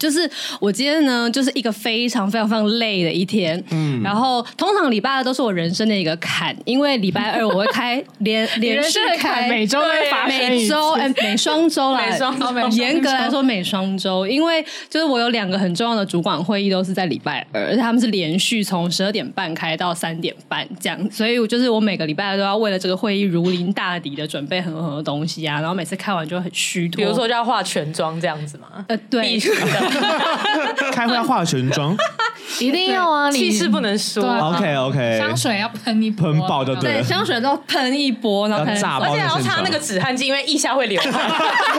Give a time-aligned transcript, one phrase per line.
[0.00, 0.28] 就是
[0.58, 3.62] 我今天呢，就是一个非常非常非常累的一天。
[3.70, 29.38] 嗯，然后通常礼拜二都是我人生的一个坎，因为礼拜二我会开连 连续开每周会发每周哎每双周啦，每双周严格来说每双周，因为就是我有两个很重要的主管会议都是在礼拜二，而且他们是连续从十二点半开到三点半这样，所以我就是我每个礼拜二都要为了这个会议如临大敌的准备很多很多东西啊，然后每次开完就很虚脱，比如说就要化全妆这样子嘛，呃对。
[30.92, 31.96] 开会要化全妆，
[32.60, 33.30] 一定要啊！
[33.30, 34.20] 气势不能输。
[34.20, 41.20] OK OK，香水要喷一喷爆就对了，香水都要喷一波，然后炸爆，而且还要擦那个止汗剂，因为腋下会流汗。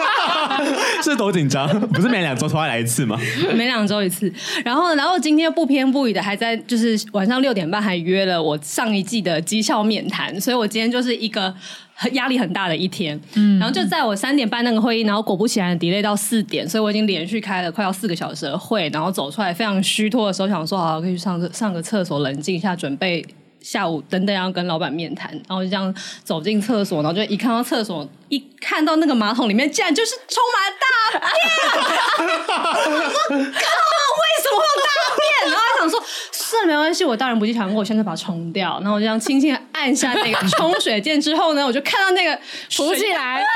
[1.03, 1.67] 是多紧张？
[1.91, 3.20] 不是每两周都要来一次吗？
[3.53, 4.31] 每两周一次。
[4.63, 11.54] 然后，然后今天不偏不倚的还在，就是晚上六点半还约了我上一季的绩效面谈，所以我今天就是一个。
[12.13, 23.26] 压力很大的一天，嗯，然后就在我三点半那个会议，然后果不其然 delay 到四点，所以我已经连续开了快要四个小时的会，然后走出来非常虚脱的时候，想说好，可以去上个上个厕所冷静一下，准备
[23.62, 30.85] 下午等等要跟老板面谈，然后就这样走进厕所，然后就一看到厕所，一看到那个马桶里面竟然就是充满大
[31.20, 31.29] 便，
[33.29, 33.60] 我靠，
[34.20, 35.51] 为什么会有大便？
[35.51, 36.04] 然后还想说。
[36.34, 38.77] 算了，没关系，我大人不计强，我现在把它冲掉。
[38.81, 42.37] 然后我就这样轻轻按下那个冲水键之后呢，我就看到那个
[42.70, 43.41] 浮起来，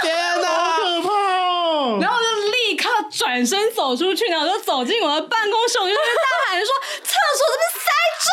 [0.00, 1.98] 天哪，好可怕哦！
[2.00, 6.00] 然后我就立刻转身走出去，然后我就走进我的办公室，我就大
[6.48, 6.68] 喊说
[7.02, 7.90] ：“厕所这边塞
[8.22, 8.28] 住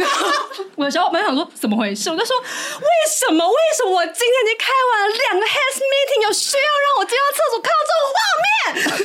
[0.00, 0.40] 了！”
[0.76, 2.36] 我的小伙伴想说怎么回事，我就说
[2.84, 3.48] ：“为什么？
[3.48, 8.46] 为什么我今天已经开完了两个 heads meeting，有需要让我进到厕所看到这种画面？”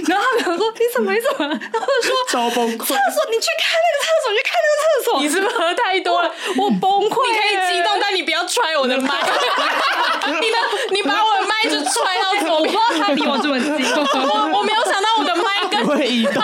[0.12, 1.14] 然后他们说：“你怎么？
[1.14, 2.12] 你怎么？”然后我说。
[2.28, 2.92] 超崩溃！
[2.92, 5.22] 厕所，你去看那个厕所，你去看那个厕所。
[5.24, 6.28] 你是不是喝太多了？
[6.60, 7.32] 我，我崩溃。
[7.32, 9.08] 你可以激动，但你不要踹我的麦。
[10.44, 10.58] 你的，
[10.92, 12.76] 你把我的麦就踹到左边。
[12.76, 13.72] 我他离我这么近。
[14.28, 15.96] 我我没有想到我的麦跟他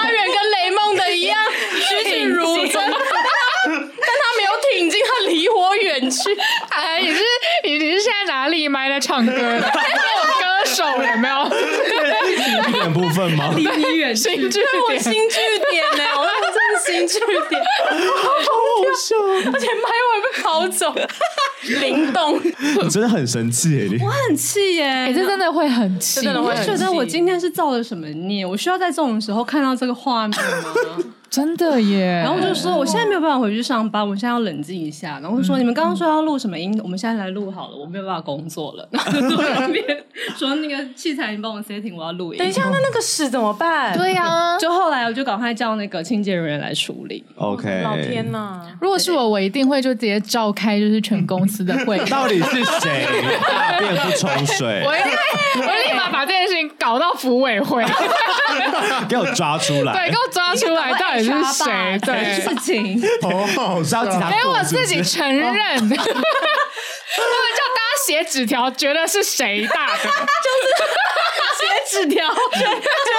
[0.09, 2.94] 远跟雷梦的一样栩栩如生，但
[3.75, 6.36] 他没有挺进，他离我远去。
[6.70, 7.22] 哎，你是
[7.64, 9.62] 你你是现在哪里麦在唱歌的？
[9.62, 11.48] 歌手有没有？
[12.38, 13.54] 新剧点部分吗？
[13.56, 15.36] 离你远，新剧我新据
[15.72, 16.04] 点呢？
[16.18, 17.62] 我真的新据点，
[18.16, 18.38] 好好
[18.98, 19.16] 笑，
[19.52, 20.94] 而且麦我也被跑走，
[21.82, 22.42] 灵动，
[22.84, 24.00] 你真的很生气耶！
[24.02, 28.46] 我很气耶，哎，这真的会很气，真的会觉得我今天是造了什么孽？
[28.46, 30.74] 我需要在这种时候看到这个画面吗？
[31.30, 32.22] 真的耶！
[32.24, 35.20] 然后我就说，我现在没有办法回去上班，我现在要冷静一下。
[35.22, 36.80] 然后就说，你们刚刚说要录什么音？
[36.84, 38.88] 我们现在来录好了，我没有办法工作了。
[38.92, 39.84] 然后就坐那边
[40.38, 42.40] 说那个器材，你帮我 setting，我要录音。
[42.40, 43.98] 等一下，那那个屎怎么办？
[43.98, 47.24] 对呀，就后来我就赶快叫那个清洁人员来处理。
[47.36, 48.62] OK，老天呐！
[48.82, 51.98] 如果是我，我一定会就直接召开就是全公司的会。
[52.09, 53.06] 到底是谁
[53.48, 54.84] 大便不冲水？
[54.86, 57.84] 我一定，我立马把这件事情搞到服委会，
[59.09, 59.94] 给我抓出来。
[59.94, 62.00] 对，给我抓出来，到底是谁？
[62.03, 66.01] 对事情，哦，是要警察，给我自己承认， 他们叫
[67.73, 70.67] 大家写纸条，觉得是谁大的，就是
[71.59, 72.61] 写纸条， 觉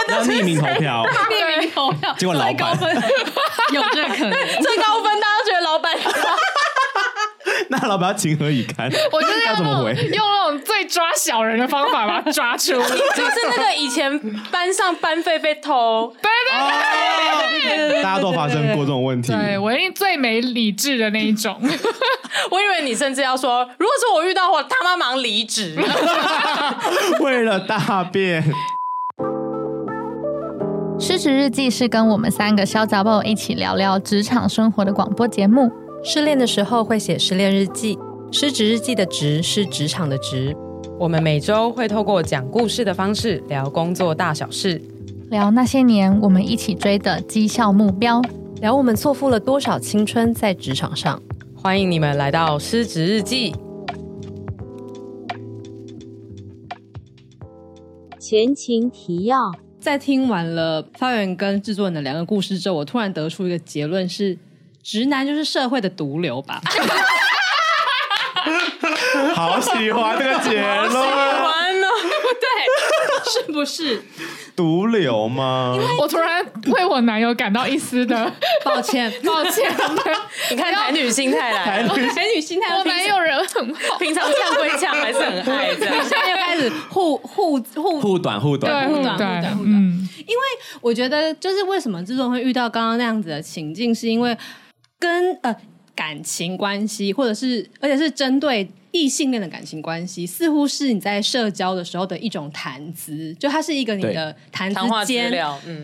[0.09, 2.79] 得匿名投票，匿名投票，结果老板。
[3.73, 4.33] 有这个可能，
[4.63, 5.93] 最高分，大家觉得老板。
[7.71, 8.91] 那老板要情何以堪？
[9.13, 9.93] 我就是要怎么回？
[9.95, 10.48] 用那种最
[10.89, 12.79] 抓小人的方法把他 抓出来。
[12.89, 14.19] 就是那个以前
[14.51, 16.59] 班上班费被偷，对对
[17.61, 19.33] 对对对，大家都发生过这种问题。
[19.33, 21.57] 对，我一定最没理智的那一种。
[22.51, 25.77] 我以为你甚至要说，如果是我遇到我他妈忙离职。
[27.21, 28.45] 为了大便。
[31.01, 35.71] 失职日记是跟我们三个小杂宝一起聊聊职场生活的广播节目。
[36.03, 37.97] 失恋的时候会写失恋日记，
[38.33, 40.57] 失职日记的职是职场的职。
[40.99, 44.83] 我们每周会透过讲故事的方式聊工作大小事，
[45.31, 48.21] 聊那些年我们一起追的绩效目标，
[48.61, 51.23] 聊我们错付了多少青春在职场上。
[51.55, 53.55] 欢迎你们来到失职日记。
[58.19, 64.37] 前情提要：在听完了发源跟制作人的两个故事之后，我突然得出一个结论是。
[64.81, 66.63] 直男就是社会的毒瘤吧？
[69.35, 71.87] 好喜欢这个结论，喜欢呢？
[72.41, 74.03] 对，是不是
[74.55, 75.77] 毒瘤吗？
[76.01, 78.31] 我突然为我男友感到一丝的
[78.65, 79.71] 抱歉，抱歉。
[80.51, 85.95] 你看台女心态来，台女台女心态，我男友人很好，平常呛归呛，还是很爱这样。
[86.03, 89.75] 现在又开始互互互互短互短，对互短互短互短。
[90.27, 90.43] 因为
[90.81, 94.37] 我觉得就是为什么制作人会遇到刚刚那样子的情境，是因为
[94.99, 95.55] 跟呃
[95.99, 98.71] 感情关系，或者是而且是针对。
[98.91, 105.31] 异性恋的感情关系，似乎是你在社交的时候的一种谈资，就它是一个你的谈资间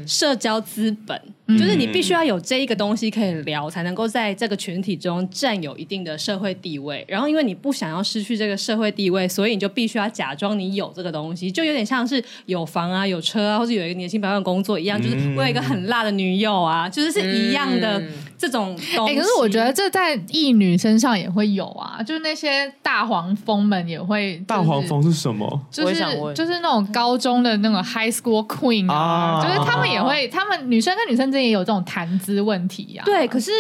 [0.07, 7.05] 社交资本，嗯、就是你必须要有这一个东西可以聊，才能够在这个群体中占有一定的社会地位。
[7.07, 18.03] 然后，因为你不想要失去这个社会地位，所以你就必须要假装你有这个东西，就有点像是有房啊、有车啊，或者有一个年薪百万工作一样，就是我有一个很辣的女友啊，就是是一样的
[18.39, 19.13] 这种东西。
[19.13, 22.94] 哎、欸，可是我觉得这在异女身上也会有啊，就是那些大。
[22.95, 25.67] 大黄蜂们也会、就是，大黄蜂是什么？
[25.69, 25.95] 就是
[26.33, 33.05] 就是那种高中的那种 high school queen 啊，啊就是他们也会，他们女生跟女生之间也有这种谈资问题啊。
[33.05, 33.51] 对，可是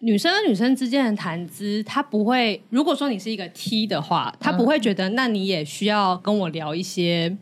[0.00, 2.60] 女生跟女生之间的谈资，他不会。
[2.70, 7.36] 如果说你是一个 T 的话，他不会觉得，那你也需要跟我聊一些。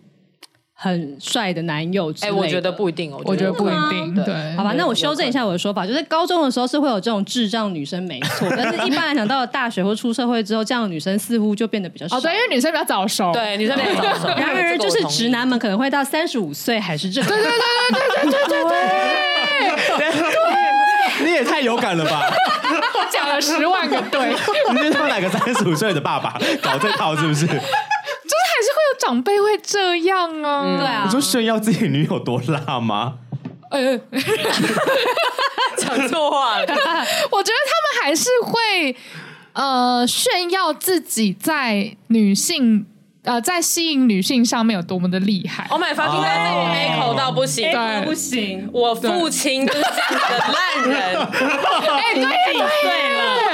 [0.83, 4.57] 很帅的男友之类的，哎、欸，我觉得不一定哦，我觉得不一定，对，对。
[4.57, 12.17] 好吧，那我修正一下我的说法，就是高中的时候是会有这种智障女生没错，但是一般来讲，到了大学或出社会之后，这样的女生似乎就变得比较少。
[12.17, 14.29] 哦，对，因为女生比较早熟，对，女生比较早熟。
[14.41, 18.79] 然而，就是直男们可能会到三十五岁还是这个，对对对对对对对
[19.99, 22.23] 对，对，你也太有感了吧？
[22.71, 24.33] 我讲了十万个对，
[24.73, 27.47] 你是说哪个三十五岁的爸爸搞这套是不是？
[28.99, 30.63] 长辈会这样啊？
[30.65, 33.15] 嗯、对啊，你说炫耀自己女友多辣吗？
[33.71, 33.97] 呃，
[35.79, 36.67] 讲错话了。
[37.31, 38.97] 我觉得他们还是会
[39.53, 42.87] 呃炫耀自己在女性。
[43.23, 46.25] 呃，在吸引女性上面有多么的厉害？Oh my fucking god！
[46.25, 48.67] 这里 A 口到不行，对，不行。
[48.73, 51.17] 我父亲就是这样的烂人。
[51.21, 52.33] 哎，对对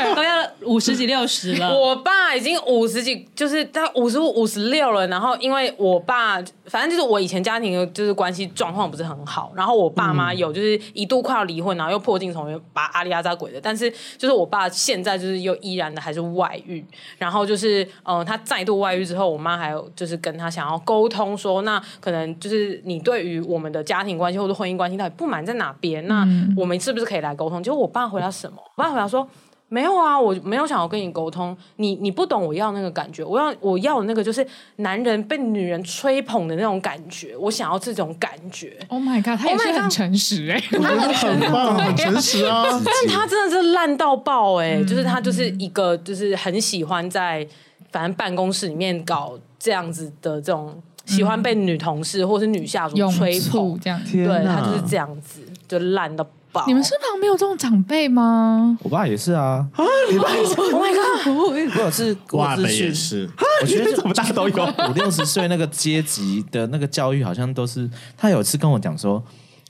[0.06, 0.35] 对，都要
[0.66, 1.72] 五十几六十了。
[1.74, 5.06] 我爸已经五十几，就是他五十五、五十六了。
[5.08, 6.36] 然后因为我爸，
[6.66, 9.50] 反正就是我以前家庭就是关系状况不是很好。
[9.56, 13.60] 然后我爸妈有就是一度快要离婚，然后又破镜重圆，把阿里阿扎鬼的。
[13.60, 16.84] 但是就是我爸现在就是又依然的还是外遇。
[17.18, 19.56] 然后就是嗯、呃，他再度外遇之后，我妈。
[19.56, 26.06] 还有就是跟他想要沟通说，那可能就是你对于我们的家庭关系或者婚姻关系到底不满在哪边？
[26.06, 27.62] 那我们是不是可以来沟通？
[27.62, 28.58] 结果我爸回答什么？
[28.76, 29.26] 我爸回答说：
[29.68, 34.46] 没有啊，我没有想要跟你沟通，你你不懂我要那个感觉，我要我要的那个就是
[34.76, 38.78] 男人被女人吹捧的那种感觉，我想要这种感觉。
[38.88, 47.46] Oh my god，他也是很诚实哎、欸，他很棒，很诚实啊， 但他真的是烂到爆哎、欸，就是他就是一个就是很喜欢在。
[47.92, 50.74] 反正办公室里面搞这样子的这种，
[51.06, 53.78] 喜欢被女同事或是女下属吹捧。
[53.80, 56.64] 这样，对他就是这样子，就烂到爆。
[56.66, 58.78] 你们身旁没有这种长辈吗？
[58.82, 60.54] 我爸也是啊，啊，你爸也是？
[60.60, 61.26] Oh my god！
[61.36, 63.30] 我有是，我也是。
[63.62, 67.88] 我觉得怎么大家都有五六十岁那个阶级的那个教育，好像都是。
[68.16, 69.22] 他有一次跟我讲说：“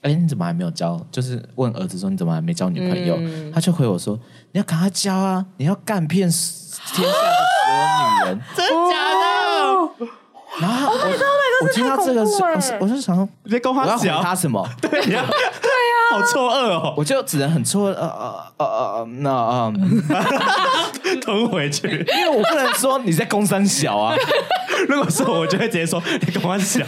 [0.03, 3.19] 哎，你怎么还没有交？”就是问儿子说：“你怎么还没交女朋友？”
[3.53, 4.19] 他就回我说
[4.53, 5.45] ：“你要赶快交啊！
[5.57, 7.09] 你要干遍天下的。”
[7.69, 10.07] 我女人， 真的假的？
[10.61, 10.99] 然后我
[11.65, 12.49] 我听到这个时候，
[12.81, 14.67] 我就想说，你在跟他讲他什么？
[14.81, 15.27] 对呀，对呀，
[16.17, 16.95] 好错愕哦！
[16.97, 18.09] 我就只能很错愕，呃
[18.57, 19.73] 呃呃呃，那啊，
[21.21, 21.87] 吞回去，
[22.17, 24.17] 因为我不能说你在攻山小啊。
[24.89, 26.87] 如果是我，就会直接说你攻三小，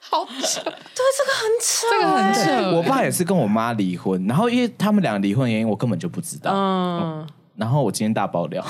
[0.00, 2.76] 好扯，对，这个很扯，这个很扯。
[2.76, 6.50] 我爸也是跟我妈离婚，然后因为他们俩离婚原因，我根本就不知道。
[6.52, 7.24] 嗯，
[7.56, 8.64] 然后我今天大爆料。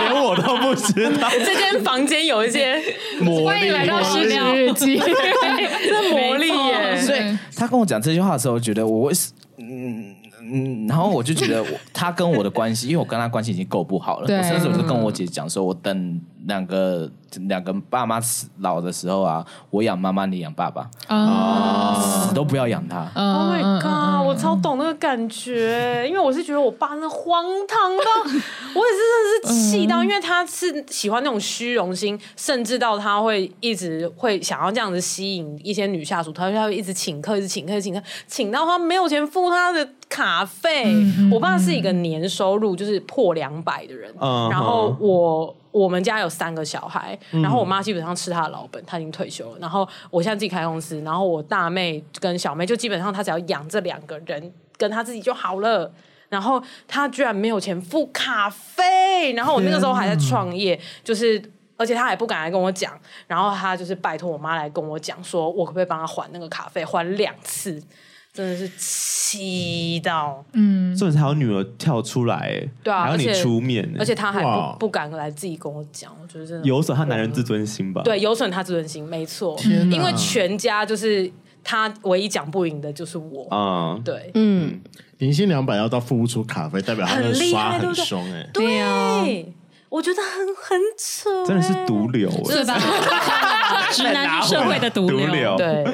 [0.00, 2.82] 连我都不知道，这间房间有一些
[3.20, 3.46] 魔力。
[3.46, 6.43] 欢迎来到失恋日记，这魔力！
[7.04, 9.12] 所以他跟我讲这句话的时候，我觉得我
[9.58, 17.10] 嗯嗯，然后我就觉得他跟我的关系，因为我跟他关系已经够不好了，我甚至我就跟我姐讲说，我等两个。
[17.48, 23.10] 两个爸妈死老的时候啊，我养妈妈，你养爸爸啊，死都不要养他。
[23.12, 29.00] Oh my god，我超懂那个感觉，因为我是觉得我爸那荒唐到， 我也是
[29.42, 40.94] 真的是气到，因为他是喜欢那种虚荣心，甚至到他会一直会想要这样子吸引一些女下属，他他会一直请客，一直请客，请客，请到他没有钱付他的卡费。
[41.32, 45.52] 我爸是一个年收入就是破两百的人，然后我。
[45.74, 49.58] 我们家有三个小孩，然后我妈基本上吃她的老本，她已经退休了。
[49.58, 55.92] 然后我现在自己开公司，然后我大妹跟小妹就基本上她只要养这两个人，跟她自己就好了。
[56.28, 61.42] 然后她居然没有钱付卡费，然后我那个时候还在创业，就是
[61.76, 67.82] 而且她也不敢来跟我讲，然后她就是拜托我妈来跟我讲，说我可不可以帮她还那个卡费，还两次。
[68.34, 76.66] 真的是气到，嗯，甚至还有女儿跳出来，对啊，还要你出面，而且他还不不敢来自己跟我讲，我觉得真的。
[76.66, 78.02] 有损他男人自尊心吧？
[78.02, 79.56] 对，有损他自尊心，没错，
[79.88, 81.30] 因为全家就是
[81.62, 83.46] 他唯一讲不赢的就是我。
[83.50, 84.80] 啊，对，嗯，
[85.18, 88.04] 年薪两百要到付不出卡费，代表他的很厉刷很害对不对？
[88.04, 88.50] 凶哎。
[88.52, 89.24] 对啊
[89.90, 92.76] 我觉得很很扯，真的是毒瘤哎，是吧？
[93.92, 95.56] 直男是社会的毒瘤。
[95.56, 95.84] 对。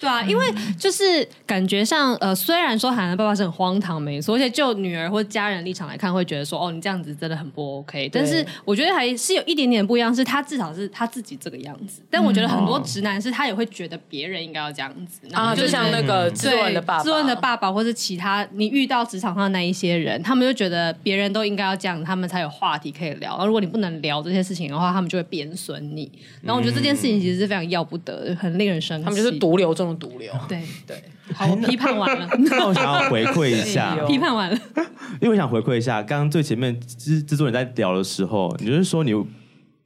[0.00, 0.46] 对啊，因为
[0.78, 8.10] 就是感觉上，呃，虽然说海南爸爸是很荒唐没错，而且就女儿或家人立场来看，会觉得说，哦，你这样子真的很不 OK。
[8.12, 12.02] 但是我觉得还是有一点点不一样，是他至少是他自己这个样子。
[12.10, 23.30] 但我觉得很多直男是他也会觉得别人应该要这样子啊，就像那个制作人的爸爸，制作人的爸爸，或是其他你遇到职场上的那一些人，他们就觉得别人都应该要这样，他们才有话题可以聊。
[23.30, 26.10] 然后如果你不能聊这些事情的话，他们就会贬损你。
[26.42, 29.04] 然后我觉得这件事情其实是非常要不得的，很令人生气。
[29.04, 30.32] 他们就是毒瘤中的毒瘤。
[30.48, 30.62] 对。
[30.86, 31.02] 对，
[31.34, 32.28] 好，我批判完了。
[32.50, 34.56] 那我想要回馈一下， 批判完了，
[35.20, 39.12] 因为我想回馈一下，刚刚最前面制制作人在聊的时候，你就是说你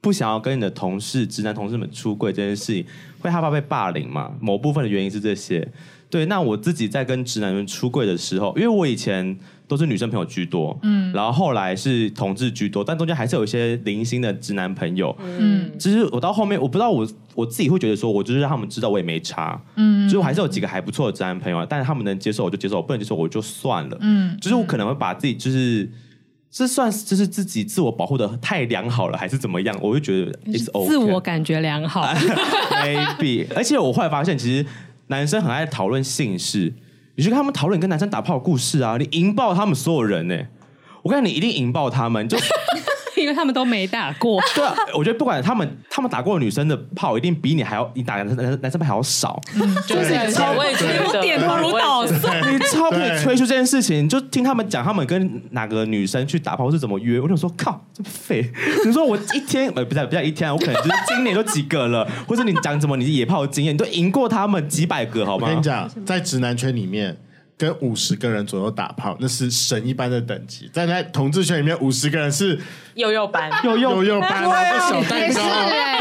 [0.01, 2.85] 不想要跟你的同事、直男同事们出柜这件事情，
[3.19, 4.31] 会害怕被霸凌嘛？
[4.41, 5.65] 某部分的原因是这些。
[6.09, 9.37] 对，那我自己在跟直男们出柜的时候，因为我以前
[9.69, 25.87] 都是女生朋友居多，嗯，然后后来是同志居多，但中间还是有一些零星的直男朋友，嗯，其实我到后面，我不知道我我自己会觉得说，我就是让他们知道我也没差，嗯，就是我还是有几个还不错的直男朋友，但是他们能接受我就接受，我不能接受我就算了，嗯，就是我可能会把自己就是
[26.49, 29.77] 这算就是自己自我保护的太良好了，还是怎么样？
[29.81, 32.03] 我就觉得 it's okay，自我感觉良好，
[32.83, 34.65] maybe，而且我后来发现其实。
[35.11, 36.71] 男生很爱讨论性事，
[37.19, 40.47] 你去跟他们讨论跟男生打炮的故事啊，你引爆他们所有人呢、
[41.01, 42.37] 我跟你，一定引爆他们，就。
[43.21, 50.73] 因为他们都没打过，对啊，我觉得不管他们，他们打过的女生的炮一定比你还要，你打男生男男生炮还要少，嗯、就是超会
[51.21, 58.49] 点头如捣蒜，你超可以吹出这件事情，就听他们讲他们跟哪个女生去打炮是怎么约，我就说靠，这么废！
[58.85, 65.47] 你说我一天呃不在不在一天，我可能就是今年都几个了，或者你讲怎么你野炮经验，你都赢过他们几百个，好吗？
[65.47, 67.17] 我跟你讲，在直男圈里面。
[67.59, 70.69] 跟五十个人左右打炮，那是神一般的等级。
[70.71, 72.57] 在在同志圈里面，五十个人是
[72.93, 74.45] 幼幼班，幼幼幼班，
[74.79, 75.41] 小蛋糕，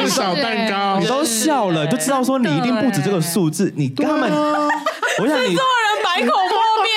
[0.06, 3.72] 小蛋糕，你都笑了，就知道说你一定不止这个数字。
[3.74, 6.94] 你跟他们，我想你所有人百口莫辩，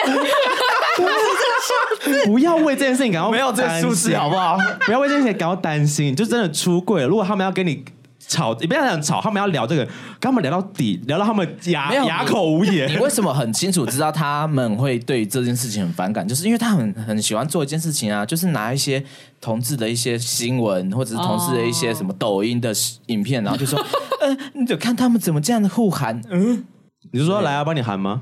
[2.29, 4.59] 不要为这件事情感到没有这个数字好不好？
[4.85, 7.07] 不要为这件事情感到担心，就真的出柜了。
[7.07, 7.83] 如果他们要跟你。
[8.27, 9.85] 吵，你不要想吵，他们要聊这个，
[10.19, 12.91] 跟他们聊到底，聊到他们哑哑口无言。
[12.91, 16.27] 你为什么很清楚知道他们会对这件事情很反感？
[16.27, 19.03] 就是因为他很很喜欢做一件事情啊，就是拿一些
[19.39, 22.73] 同志的一些新闻，或者是同志的一些什么抖音的
[23.07, 23.79] 影片，然后就说，
[24.21, 26.65] 嗯、 呃，你就看他们怎么这样的互喊，嗯。
[27.13, 28.21] 你是说来啊，帮你喊吗？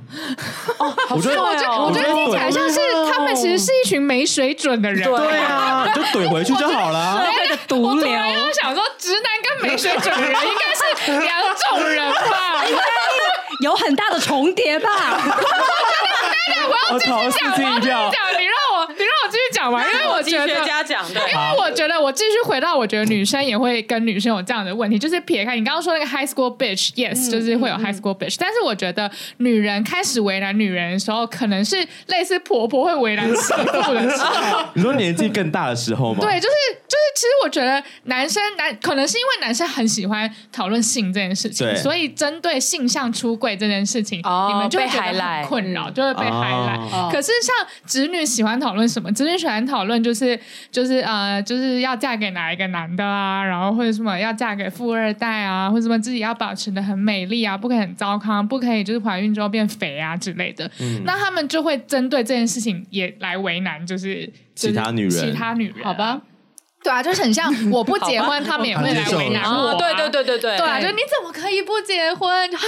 [0.79, 2.79] 哦，我觉得我觉得我觉得听起来像是
[3.11, 5.03] 他们其实是一群没水准的人。
[5.07, 7.23] 对啊，就怼回去就好了。
[7.23, 8.09] 社会的毒瘤。
[8.09, 12.65] 我想说，直男跟没水准的人应该是两种人吧？
[12.67, 12.81] 应该
[13.61, 14.89] 有很大的重叠吧？
[16.89, 17.91] 我要继续讲，我要继续讲，
[18.39, 31.75] 你让我你让我继续讲完，因为我觉得学家讲的，因为我觉得我继续回到，我觉得女生也会跟女生有这样的问题，就是撇开你刚刚说那个 high school bitch，yes，就是会有 high school bitch，但是我觉得女人开始为难女人的时候，可能是
[32.07, 34.65] 类似婆婆会为难媳妇的时候。
[34.73, 36.19] 你说年纪更大的时候吗？
[36.21, 36.55] 对，就是
[36.87, 47.11] 就是，其实我觉得男生男可能是因为男生很喜欢讨论性这件事情，所以针对性向出柜这件事情，你们就会觉得很困扰，就会被 highlight。
[47.11, 47.55] 可是像
[47.85, 49.11] 直女喜欢讨论什么？
[49.25, 50.39] 直女喜欢讨论就是
[50.71, 60.71] 就是呃，就是要嫁给哪一个男的啊，然后或者什么要嫁给富二代啊，或者什么自己要保持的很美丽啊，不可以很糟糠，不可以就是怀孕之后变肥啊之类的。
[60.79, 66.21] 嗯、那他们就会针对这件事情也来为难，就是、就是、其他女人，其他女人，好吧。
[66.81, 69.75] 对啊，就是很像我不结婚， 他们也会来为难我。
[69.75, 72.47] 对对对对对，对啊，就你怎么可以不结婚啊？
[72.47, 72.61] 你不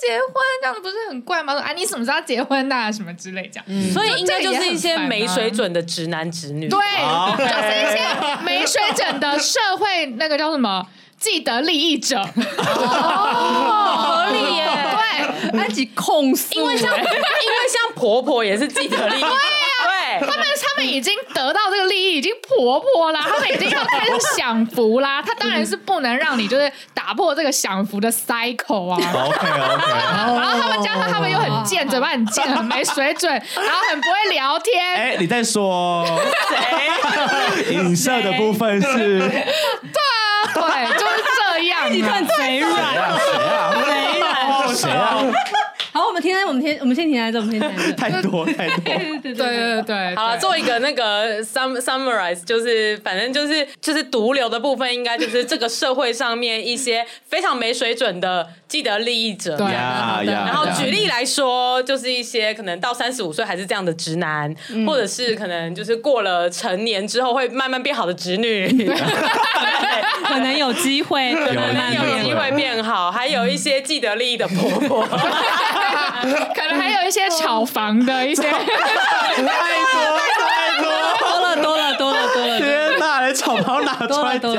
[0.00, 0.32] 结婚
[0.62, 1.52] 这样子不是很怪吗？
[1.52, 2.90] 说啊，你什么时候结婚呐？
[2.90, 3.66] 什么之类这样。
[3.92, 6.68] 所以应该就是一些没水准的直男直女。
[6.68, 6.78] 对，
[7.36, 7.98] 就是一些
[8.42, 10.86] 没水准的社会那个叫什么
[11.18, 12.18] 既得利益者。
[12.18, 14.64] 哦，合理耶。
[14.64, 14.72] 对，
[15.52, 19.28] 那几控诉，因为像因为像婆婆也是既得利益者。
[20.26, 25.22] 他们他们已经得到这个利益，已经婆婆啦，他们已经要开始享福啦。
[25.22, 28.96] 他当然是不能让你就是打破这个享福的 cycle 啊。
[29.26, 29.92] OK OK。
[29.92, 34.94] 然后他们加上他们又很贱，嘴巴很贱，很没水准，然后很不会聊天。
[34.94, 36.04] 哎，你在说
[36.48, 37.74] 谁？
[37.74, 39.18] 影射的部分是？
[39.18, 41.24] 对啊，对，就是
[41.56, 41.92] 这样。
[41.92, 42.72] 你看贼软，
[43.18, 43.72] 谁啊？
[44.74, 45.18] 谁啊？
[45.94, 47.92] 好，我们停在我们停，我们先停在这，我们先停在这。
[47.94, 48.78] 太多 太多，
[49.22, 50.16] 对对对。
[50.16, 59.56] 好了，做一个那个 sum summarize，就是反正就是就是毒瘤的部分，应该就是这个社会上面一些非常没水准的既得利益者。
[59.56, 59.66] 对。
[59.68, 64.52] 然后举例来说，就是一些可能到三十五岁还是这样的直男，
[64.84, 68.66] 或者是可能就是过了成年之后会慢慢变好的直女，
[70.26, 75.06] 可能有机会，可能有机会变好，还有一些既得利益的婆婆。
[76.54, 79.46] 可能还有一些炒房的一些， 太多
[80.38, 84.52] 太多，多了多了多了多了，天哪，连炒房哪出来讲？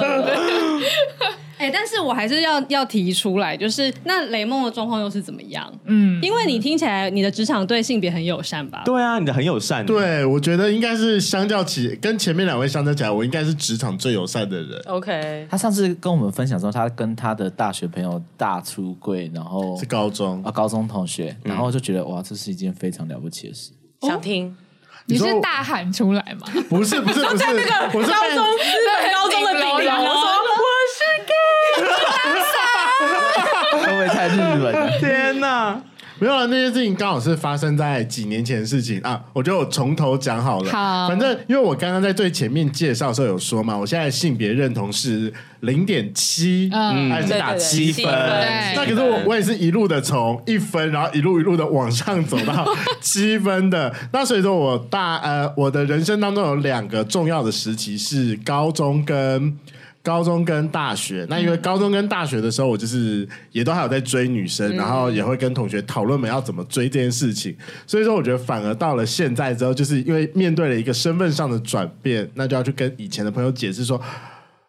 [1.66, 5.68] 哎、欸，但是我还是要要提出来，就是那雷梦的状况又是怎么样？
[5.86, 8.84] 嗯，因为你听起来你的职场对性别很友善吧？
[8.86, 9.84] 对啊，你的很友善。
[9.84, 14.80] 对，我觉得应该是相较起跟前面两位相较起来，我应该是职场最友善的人。
[14.86, 23.72] OK，他上次跟我们分享说，他跟他的大学朋友大出柜，然后是高中啊，高中同学，然后就觉得哇，这是一件非常了不起的事。
[24.02, 24.56] 想听？
[25.08, 26.48] 你是大喊出来吗？
[26.68, 30.64] 不是不是不是， 在那个高中日本高中的顶楼说我
[30.96, 31.86] 是 gay，
[33.78, 34.92] 会不会太日本了？
[35.00, 35.82] 天哪！
[36.18, 39.22] 没有了，那件事情刚好是发生在几年前的事情啊。
[39.34, 40.72] 我觉得我从头讲好了。
[40.72, 48.06] 好，反正因为我刚刚在最前面介绍的时候有说嘛，我现在性别认同是零点七，嗯，还是打七分？
[48.76, 52.66] 那可是我我也是一路的从一分，然后一路一路的往上走到
[53.02, 53.94] 七分的。
[54.14, 59.58] 那所以说我大呃，我的人生当中有两个重要的时期是高中跟。
[60.06, 67.58] 高中跟大学，那因为高中跟大学的时候，我就是也都还有在追女生，嗯、然后也会跟同学讨论们要怎么追这件事情。
[67.88, 74.00] 所以说，我觉得反而到了现在之后，就是因为面对了一个身份上的转变，那就要去跟以前的朋友解释说，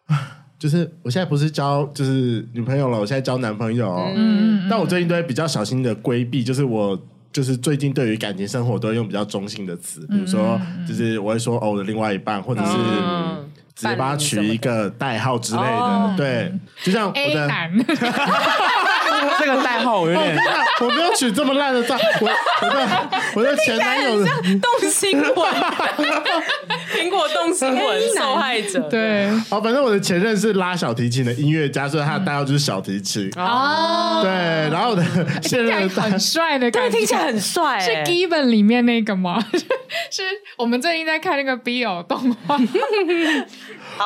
[0.57, 3.93] 就是我现在不是交就是女朋友了，我现在交男朋友。
[3.93, 4.67] 嗯嗯嗯。
[4.67, 6.99] 但我最近都会比较小心的规避，就是我
[7.31, 12.71] 就是最近对于感情生活都会用比较中性的词，比如说就是我会说哦，我的另外一半，或者是。
[13.77, 16.51] 嗯直接帮他取一个代号之类的，哦、对，
[16.83, 17.47] 就像我的
[19.39, 20.35] 这个代号我有点，
[20.81, 22.27] 我没有取这么烂的代，我
[22.61, 25.53] 我的我的前男友动心魂，
[27.07, 34.31] 苹果动心魂受害者， 对，哦，反正我的前任是拉小提琴的音乐家，所以他的代号就是小提琴，哦，对，
[34.71, 35.03] 然后我的
[35.41, 39.43] 现任很帅的感觉，听起来很帅，是 Given 里面那个吗？
[40.11, 40.23] 是
[40.57, 42.57] 我们最近在看那个 BL 动画。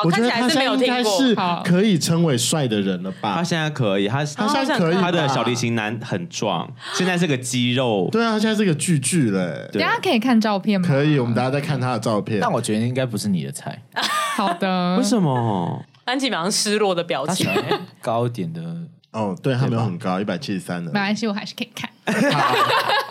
[0.04, 3.34] 我觉得他现在应该是可以称为帅的人了吧？
[3.34, 8.08] 他现在可以，他他现在可以，他的小提琴男很壮，现在是个肌肉。
[8.10, 9.68] 对啊，他现在是个巨巨嘞。
[9.74, 10.88] 大家可以看照片吗？
[10.88, 12.38] 可以，我们大家在看他的照片。
[12.40, 13.82] 但我觉得应该不是你的菜。
[14.36, 15.84] 好的，为什么？
[16.04, 17.48] 安琪马上失落的表情。
[18.00, 18.60] 高一点的。
[19.12, 20.90] 哦，对，他没有很高，一百七十三的。
[20.90, 21.88] 没关系，我还是可以看。
[22.32, 22.54] 好，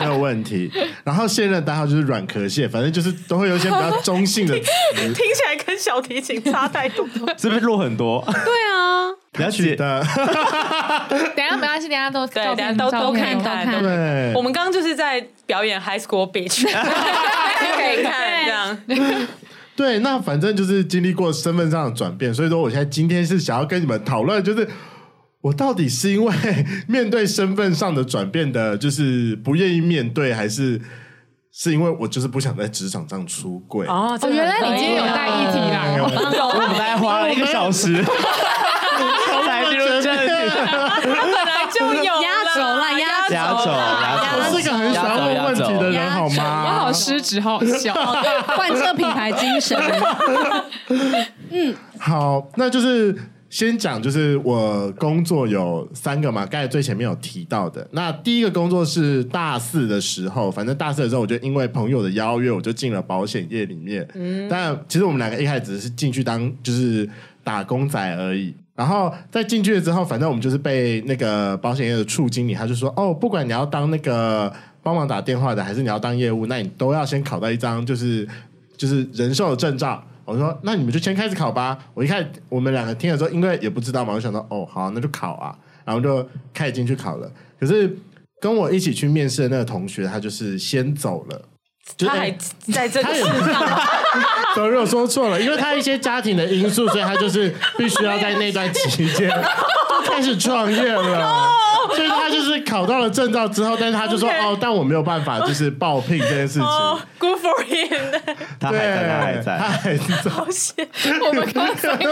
[0.00, 0.68] 没有问题。
[1.04, 7.06] 然后现任代号就是软壳蟹，反正就是都会有一些比较中性的词，听起来跟小提琴差太多，
[7.38, 8.20] 是不是弱很多？
[8.26, 10.04] 对啊，了解的。
[11.36, 13.80] 等下没关系，等下都对，等下都都看看。
[13.80, 18.12] 对，我们刚刚就是在表演 High School Beach，可以看
[18.44, 18.78] 这样。
[19.76, 24.68] 对，那反正就是经历过身份上的转变，所以说我现在今天是想要跟你们讨论，就是。
[25.42, 26.32] 我到底是因为
[26.86, 30.80] 面对身份上的转变的，就是不愿意面对，还是
[31.50, 33.84] 是因为我就是不想在职场上出柜？
[33.88, 35.82] 哦，原来你今天有带议题啦！
[35.98, 37.92] 我们大概花了一个小时，
[39.44, 40.28] 才进入正题。
[41.02, 41.12] 本
[41.44, 43.66] 来就有压轴了，压轴，压轴，
[44.38, 46.64] 我是个很喜欢问问题的人，好吗？
[46.66, 47.92] 我好失职，好好笑，
[48.54, 49.76] 贯彻品牌精神。
[51.50, 53.31] 嗯，好，那就是。
[53.52, 57.86] 先讲，就是我工作有三个嘛，刚才最前面有提到的。
[57.90, 64.08] 那第一个工作是大四的时候，反正大四的时候，我就因为朋友的邀约，我就进了保险业里面。
[64.14, 67.06] 嗯，但其实我们两个一开始只是进去当就是
[67.44, 68.54] 打工仔而已。
[68.74, 74.50] 然后在进去了之后，反正我们就是被那个保险业的处经理，他就说：“哦，不管你要当那个
[74.82, 78.26] 帮忙打电话的，还是你要当业务，那你都要先考到一张就是
[78.78, 87.30] 就是人寿的证照。”我说：“那你们就先开始考吧。”我一开始我们两个听了之后，因为也不知道嘛，我就想到：“哦，好，那就考啊。”然后就开始进去考了。
[87.60, 87.98] 可是
[88.40, 91.42] 跟我一起去面试的那个同学，他就是先走了。
[91.98, 92.30] 他还
[92.72, 93.80] 在这个世上。
[94.54, 99.28] 所以我说错了，因为他一些家庭的因素，所以他就是必须要在那段期间
[99.90, 101.48] 就开始创业了。
[101.94, 104.42] 所以他就是考到了证照之后，但是他就说：“Okay.
[104.46, 106.62] 哦，但我没有办法，就是报聘这件事情。
[106.62, 108.20] Oh, ”Good for him！
[108.60, 110.30] 他还在，他还在，他还在。
[110.30, 110.88] 好险！
[111.26, 112.06] 我们刚才， 我们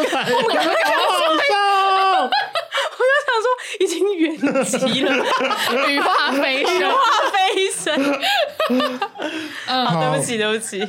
[0.54, 0.72] 刚才好
[1.48, 1.54] 笑。
[2.92, 3.46] 我就想说
[3.80, 4.20] 已经远
[4.64, 5.08] 极了，
[5.88, 6.96] 羽化飞羽化
[7.32, 8.20] 飞升。
[8.68, 10.86] 嗯，对不起，对不起。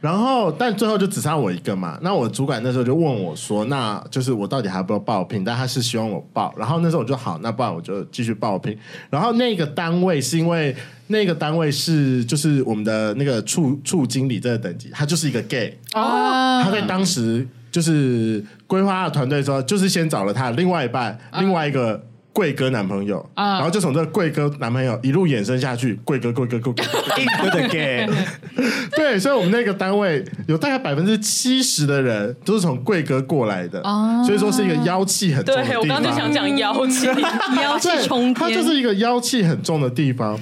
[0.00, 1.98] 然后，但最后就只差我一个嘛。
[2.02, 6.54] 那我主管那时候就问我说：“那就是我到底还要不要报聘？”但他是希望我报。
[6.56, 8.78] 然后那时候我就好，那不然我就继续报聘。
[9.10, 16.60] 然后那个单位是因为那个单位是就是我们的那个处处经理这个等级，他就是一个 gay 哦。
[16.62, 22.00] 他在当时就是规划他的团队的时候，就是先找了他另外一半，另外一个。
[22.36, 26.82] 贵哥男朋友，然后就从这个贵哥男朋友一路衍生下去，贵哥贵哥贵哥
[27.18, 28.06] 一哥的 gay，
[28.94, 33.82] 对，所以我们那个单位有大概百分之七十的人都是从贵哥过来的，
[34.26, 35.70] 所以说是一个妖气很重的地方。
[35.70, 37.06] 对，我刚刚就想讲妖气，
[37.62, 40.38] 妖气冲天，它就是一个妖气很重的地方。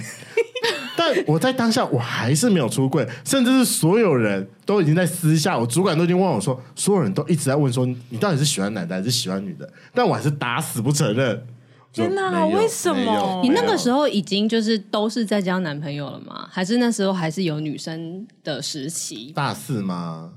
[0.96, 9.68] 但我在当下我还是没有出柜，甚至是所有人都已经在私下，我主管都已经问我说，所有人都一直在问说，你到底是喜欢男的还是喜欢女的？
[9.94, 11.40] 但我还是打死不承认。
[11.94, 13.40] 天哪，为什么？
[13.42, 16.48] 你那个时候已经就是都是在交男朋友了吗？
[16.50, 19.32] 还是那时候还是有女生的时期？
[19.34, 20.30] 大四吗？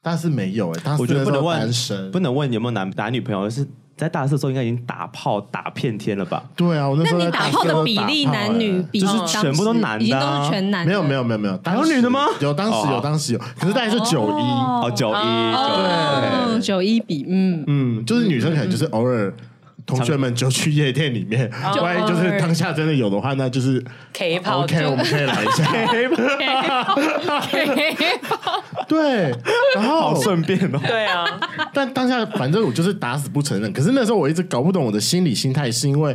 [0.00, 1.70] 大四没有哎、欸，大四我觉得不能问，
[2.10, 6.42] 不能问有没有男男女朋友，是在大四的时候应该已经打炮打遍天了吧？
[6.56, 10.88] 对啊，我那时候那你打炮的比例男女比就是全部都男的、啊，已经都是全男的。
[10.90, 12.26] 没有没有没有没有，还有女的吗？
[12.40, 19.34] 有，当时有，当时有，可是大概是九一哦，九一对，九一比嗯嗯，就是女生可能就是偶尔。
[19.88, 24.62] 同学们就去夜店里面，万一就是当下真的有的话，那就是 K 泡。
[24.62, 25.64] OK，我们可以来一下。
[28.86, 29.32] 对，
[29.74, 30.78] 然后好顺便哦。
[30.86, 31.24] 对啊，
[31.72, 33.72] 但当下反正我就是打死不承认。
[33.72, 36.14] 可是那时候我一直搞不懂我的心理心态，是因为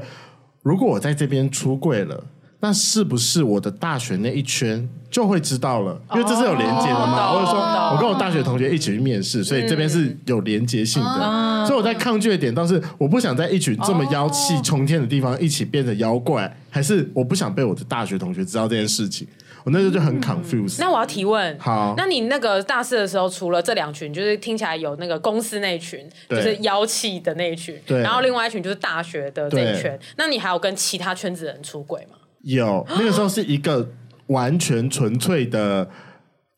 [0.61, 2.23] 如果我在这边出柜了。
[2.63, 6.01] 那是不是我的大学那一圈就会知道了？
[6.13, 7.33] 因为这是有连接的嘛。
[7.33, 11.65] 或者说，我跟我大学同学一起去面试，所以这边是有连接性的。
[11.67, 19.27] 所以我在抗拒的点倒是，我不想在一群这么妖气冲天的地方一起变成妖怪，还是我不想被我的大学同学知道这件事情。
[19.65, 20.77] 我那时候就很 confused。
[20.79, 25.99] 那我要提问，好，那你那个大四的时候，除了这两群，就是听起来有那个公司那一群，
[26.29, 32.17] 就是妖气的那一群，然后另外一群就是大学的这一群，那你还有跟其他圈子人出轨吗？
[32.43, 33.89] 有，那个时候是一个
[34.27, 35.89] 完全纯粹的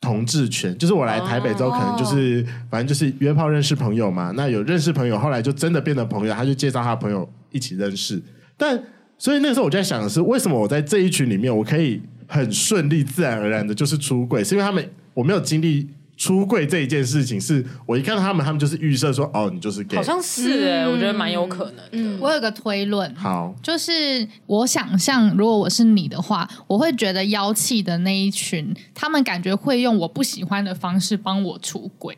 [0.02, 4.32] 同志圈，就是我来台北之后，可能就是反正就是约炮认识朋友嘛。
[4.36, 8.22] 那有认识朋友，后来就真的变成朋友，他就介绍他的朋友一起认识。
[8.58, 8.80] 但
[9.18, 15.90] 所以那个时候我就在想的是，为什么我在这一群里面，我可以很顺利、自然而然的就是出轨，是因为他们我没有经历。
[16.18, 21.90] 出柜这一件事情，是我一看到他们，他们就是预设说，哦，你就是 gay，好像是哎、欸，嗯、我觉得蛮有可能的。
[21.92, 32.18] 嗯、我有个推论，好，就是我想象，如果我是你的话，我会觉得妖气的那一群，他们感觉会用我不喜欢的方式帮我出柜。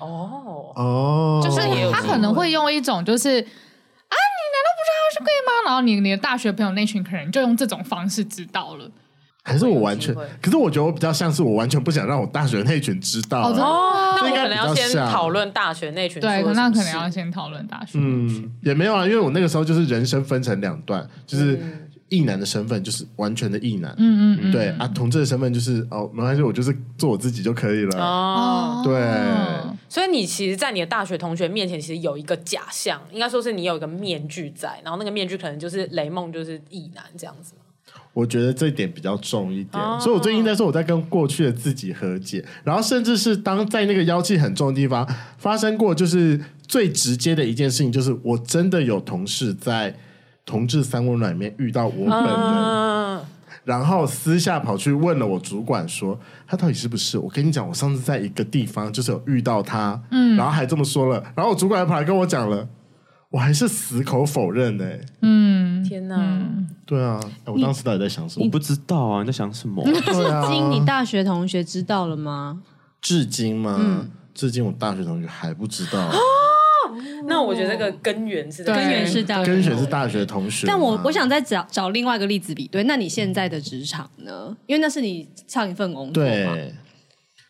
[0.00, 1.60] 哦哦，就是
[1.92, 5.52] 他可能会用一种，就是啊，你难道不知道他是 gay 吗？
[5.66, 8.90] 然后你你的大学朋友那群可能就用这种方式知道了。
[9.46, 13.50] 还是我完全，可是我觉得我比较像是我完全不想让我大学那群知道。
[13.50, 16.18] 哦，那我可能要先讨论大学那群。
[16.18, 17.98] 对，那可能要先讨论大学。
[17.98, 21.60] 嗯，也没有啊，因为我那个时候就是人生分成两段，就是
[22.08, 23.94] 异男的身份就是完全的异男。
[23.98, 28.02] 嗯嗯对啊，同志的身份就是哦，没关系，我就是做我自己就可以了。
[28.02, 28.94] 哦，对。
[29.90, 37.52] 所以你其实，在你的大学同学面前，其实有一个假象，应该说是你有一个面具在，然后那个面具可能就是雷梦，就是异男这样子。
[38.14, 49.94] 我觉得这一点比较重一点，所以我最近在说我在跟过去的自己和解，然后甚至是当在那个妖气很重的地方发生过，就是最直接的一件事情，就是我真的有同事在
[50.46, 53.20] 同志三温暖里面遇到我本人，
[53.64, 57.18] 然后私下跑去问了我主管说他到底是不是？
[57.18, 62.68] 我跟你讲，我上次在一个地方就是有遇到他，嗯，然后还这么说了，然后我主管还跑来跟我讲了。
[63.34, 64.88] 我还是死口否认呢。
[65.20, 66.16] 嗯，天哪，
[66.86, 68.46] 对啊，我当时到底在想什么？
[68.46, 69.84] 我不知道啊，你在想什么？
[69.84, 70.00] 至
[70.48, 72.62] 今你大学同学知道了吗？
[73.00, 74.06] 至今吗？
[74.32, 76.12] 至今我大学同学还不知道。
[77.26, 80.64] 那我觉得这个根源是根源是大根源是大学同学。
[80.68, 82.84] 但我我想再找找另外一个例子比对。
[82.84, 84.56] 那你现在的职场呢？
[84.66, 86.56] 因为那是你上一份工作嘛。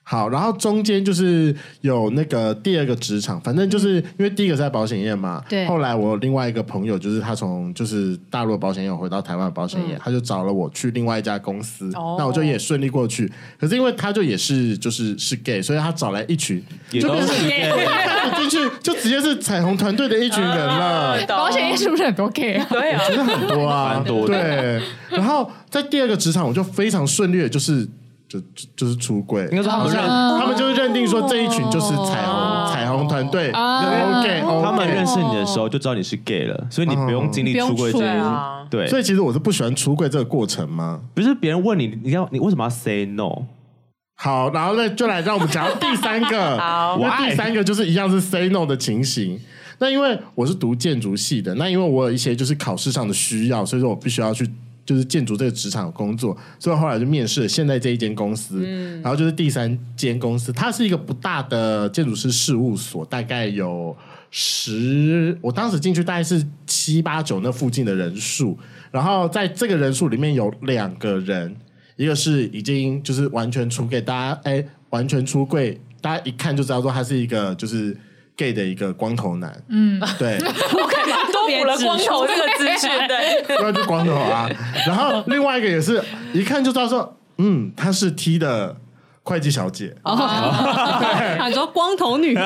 [0.06, 5.64] 好，然后中间就是有那个第二个职场，反正就是因为第一个是在保险业嘛，对。
[5.66, 13.32] 后来我有另外一个朋友，就是他从就是大陆保险业回到台湾保险业，嗯、他就找了我去另外一家公司，哦、那我就也顺利过去。
[13.58, 17.72] 可是因为他就也是就是是 gay，所以他找来一群，也都是 gay，
[18.36, 21.16] 进去就直接是彩虹团队的一群人了。
[21.18, 22.66] 嗯、保险业是不是很多 gay 啊？
[22.68, 24.26] 对啊，其实很多啊，蛮多。
[24.26, 24.82] 对。
[25.08, 27.88] 然后在第二个职场，我就非常顺利的，就是。
[28.28, 28.40] 就
[28.74, 38.30] 就是出柜，应该说他们认，他们就是认定说这一群就是彩虹彩虹团队，OK，他们认识你的时候就知道你是 gay 了，所以你不用经历出柜这件事。
[38.70, 41.00] 对，所以其实我是不喜欢出柜这个过程吗？
[41.14, 43.42] 不是别人问你，你要你为什么要 say no？
[44.16, 46.56] 好，然后呢，就来让我们讲到第三个。
[46.58, 49.38] 好，那第三个就是一样是 say no 的情形。
[49.78, 54.48] 那因为我是读建筑系的，那因为我有一些就是考试上的需要，所以说我必须要去
[54.84, 58.60] 就是建筑这个职场工作，所以后来就面试了现在这一间公司。
[58.64, 63.96] 嗯，然后就是第三间公司，它是一个不大的建筑师事务所，大概有
[64.30, 68.58] 十，我当时进去大概是七八九那附近的人数，
[68.90, 71.56] 然后在这个人数里面有两个人。
[71.96, 77.96] 一个是已经就是完全出给，大家哎，完全出柜，大家一看就知道说他是一个就是
[78.36, 84.50] gay 的一个光头男，嗯， 对，多补了光头这个资讯，对， 那就光头啊。
[84.86, 88.76] 然后另外一个也是一看就知道说，嗯，他是 T 的
[89.22, 90.16] 会计小姐，哦，
[91.38, 92.36] 他说光头女。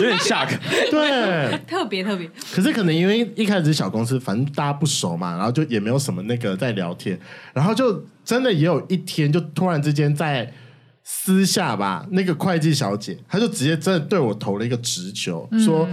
[0.00, 0.48] 有点 shock，
[0.90, 2.28] 对，特别特别。
[2.52, 7.16] 可是可能因为一开始是小公司，反正大家不熟嘛，然后就也没有什么那个在聊天，
[7.52, 10.50] 然后就真的也有一天，就突然之间在
[11.14, 15.88] 私下吧，那个会计小姐，她就直接真的对我投了一个直球，嗯、说，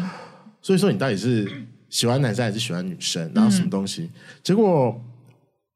[0.61, 1.47] 所以说你到底是
[1.89, 4.03] 喜欢男生还是喜欢女生，然后什么东西？
[4.03, 4.99] 嗯、结果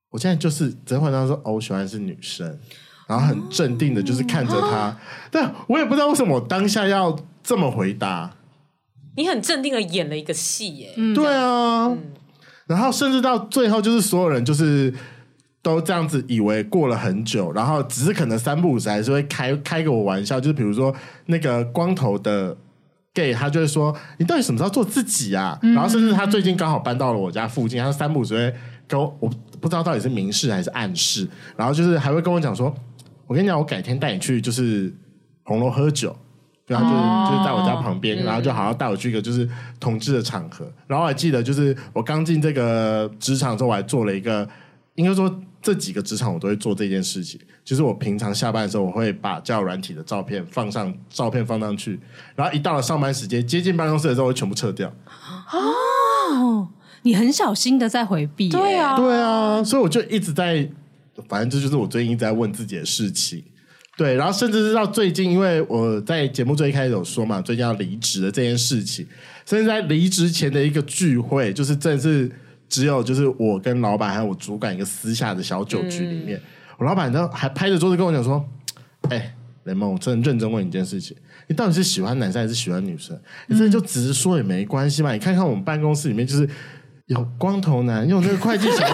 [0.09, 2.57] 我现在就是直接回答说，哦，我喜欢的是女生。
[3.05, 4.95] 然后很镇定的，就是看着她，哦、
[5.29, 8.33] 但我也不知道为什么我当下要这么回答。
[9.17, 12.13] 你很镇定的演了一个戏，耶，对啊，嗯、
[12.65, 14.91] 然后甚至到最后，就是所有人就是
[15.63, 20.93] 都这样子以为过了很久，然后只是可能三不五时还是会开开个我玩笑，就是比如说
[21.25, 22.55] 那个光头的
[23.15, 28.55] gay，他就会说：“你到底什么时候做自己啊？”嗯、然后甚至他最近刚好搬到了我家附近，他三不五时会
[28.87, 29.27] 跟我，我
[29.59, 32.71] 不知道到底是明示还是暗示，然后就是还会跟我讲说。
[33.25, 34.93] 我跟你讲，我改天带你去就是
[35.43, 36.13] 红楼喝酒，
[36.67, 39.47] 然后就是就是在我家旁边，然后就好好带我去一个就是
[39.79, 40.69] 同志的场合。
[40.87, 44.47] 然后我还记得，就是我刚进这个职场之后，我还做了一个，
[44.95, 47.39] 应该说这几个职场我都会做这件事情。
[47.65, 51.99] 就是我平常下班的时候，我会把交友软体的照片放上，照片放上去，
[52.35, 54.93] 然后一到了上班时间，接近办公室的时候，我全部撤掉。
[55.51, 56.67] 哦，
[57.01, 60.69] 你很小心的在回避，对啊，对啊，所以我就一直在。
[61.29, 63.43] 反正这就是我最近一直在问自己的事情，
[63.95, 69.05] 对，然后甚至是到最近，因为我在节目最一开始有说嘛，最近要离职的这件事情，
[69.45, 72.31] 甚至在离职前的一个聚会，就是正是
[72.73, 76.41] 只有就是我跟老板还有我主管一个私下的小酒局里面，嗯、
[76.79, 78.43] 我老板呢还拍着桌子跟我讲说
[79.09, 83.15] ：“哎，雷梦，我真的认真问你一件事情，你到底是喜欢男生还是喜欢女生？
[83.45, 86.49] 你这就直说也没关系嘛，你看看我们办公室里面就是。”
[87.07, 88.93] 有光头男，有那个会计小姐。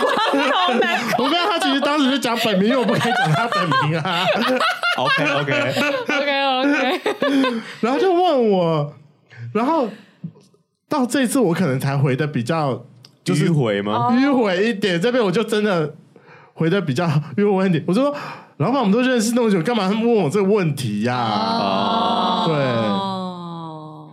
[0.00, 4.24] 光头男，我跟他其实当时是讲本名，因为我不可以讲他本名啊。
[4.96, 5.52] OK OK
[6.06, 7.00] OK OK，
[7.80, 8.94] 然后就问我，
[9.52, 9.88] 然后
[10.92, 12.84] 到这次我可能才回的比较
[13.24, 14.10] 就是迂回吗？
[14.10, 15.94] 迂回一点，这边我就真的
[16.52, 17.06] 回的比较
[17.38, 17.82] 迂回一点。
[17.86, 18.14] 我说，
[18.58, 21.16] 老板，我们都认识那么久，干嘛问我这个问题呀？
[21.16, 22.56] 啊，对。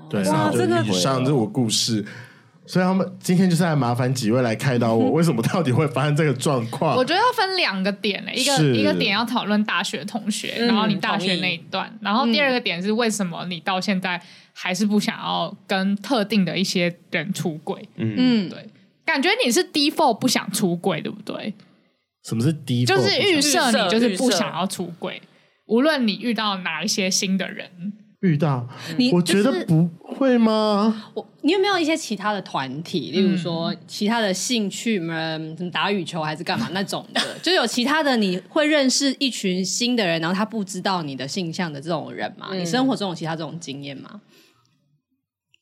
[0.10, 2.04] 对，然后就以上是我故事，
[2.66, 6.96] 所以他们今天就是来麻烦几位来开导我， 为什么到底会发生这个状况？
[6.96, 14.20] 我觉得要分两个点呢，一个一个点要讨论大学同学，然后你大学那一段，然后第二个点是为什么你到现在
[14.62, 17.88] 还是不想要跟特定的一些人出轨？
[17.96, 18.68] 嗯，对，
[19.06, 21.54] 感觉你是 default 不想出轨，对不对？
[22.26, 22.86] 什么是 default？
[22.86, 25.22] 就是预设你就是不想要出轨，
[25.68, 27.94] 无论你遇到哪一些新的人。
[28.20, 28.68] 遇到
[28.98, 31.10] 你，我觉得不会吗？
[31.14, 37.22] 我，你有没有一些其他的团体，例如说其他的兴趣，嗯，什么打羽球还是干嘛那种的？
[37.42, 42.50] 就有其他的，你会认识一群新的人，然后他不知道你的性向的这种人吗？
[42.54, 44.20] 你生活中有其他这种经验吗？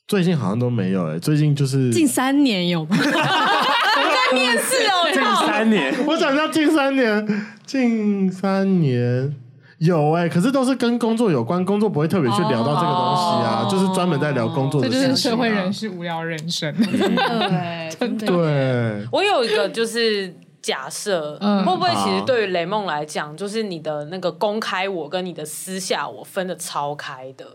[0.08, 9.36] 最近好像都没有诶，最近就是近三年有 在面试哦，近三年，我想到近三年，近三年。
[9.80, 15.04] 有哎、欸，可是都是跟工作有关，工作不会特别去聊到这个东西啊，哦、就是专门在聊工作的事情、啊。
[15.04, 16.74] 这就是社会人士无聊人生。
[16.74, 19.08] 对，对。
[19.12, 27.46] 我有一个就是假设，嗯、会不会其实对于雷梦来讲，就是你的那个公开我跟你的私下我分的超开的。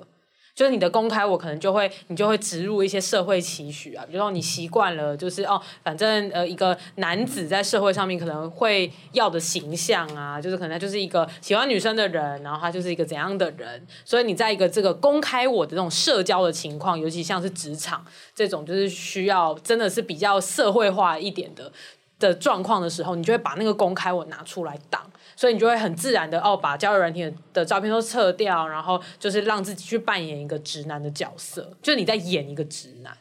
[0.54, 21.72] 就是你的公开，我可能就会你就会植入一些社会期许啊，比如说你习惯了，就是哦，反正呃，一个男子在社会上面可能会要的形象啊，就是可能就是一个喜欢女生的人，然后他就是一个怎样的人，所以你在一个这个公开我的这种社交的情况，尤其像是职场这种，就是需要真的是比较社会化一点的
[22.18, 33.12] 的状况的时候，你就会把那个公开我拿出来挡，所以你就会很自然的哦，把交友软体的，照片都撤掉，然后就是让自己去扮演一个直男的角色，就是你在演一个直男。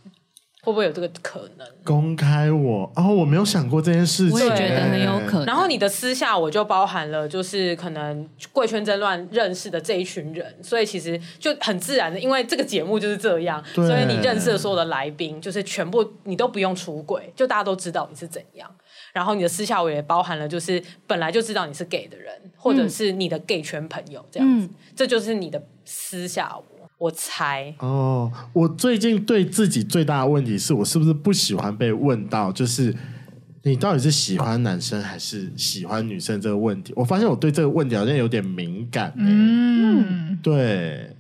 [0.64, 1.68] 会不会有这个可能？
[1.84, 5.46] 公开我哦，我没有想过这件事情，我也觉得很有可能。
[5.48, 18.70] 然后你的私下我就包含了，就是可能贵圈争乱认识的这一群人，所以其实就很自然的，因为这个节目就是这样，所以你认识的所有的来宾，就是全部你都不用出轨，就大家都知道你是怎样。
[19.14, 26.66] 然后你的私下我也包含了，就是本来就知道你是 gay 的人，或者是你的 gay 圈朋友这样子，嗯、这就是你的私下我。
[26.98, 32.96] 我猜哦，我最近对自己最大的问题是我是不是不喜欢被问到，就是
[33.64, 36.94] 你到底是喜欢男生还是喜欢女生这个问题？
[36.96, 39.16] 我发现我对这个问题好像有点敏感，欸。
[39.18, 41.16] 嗯，对。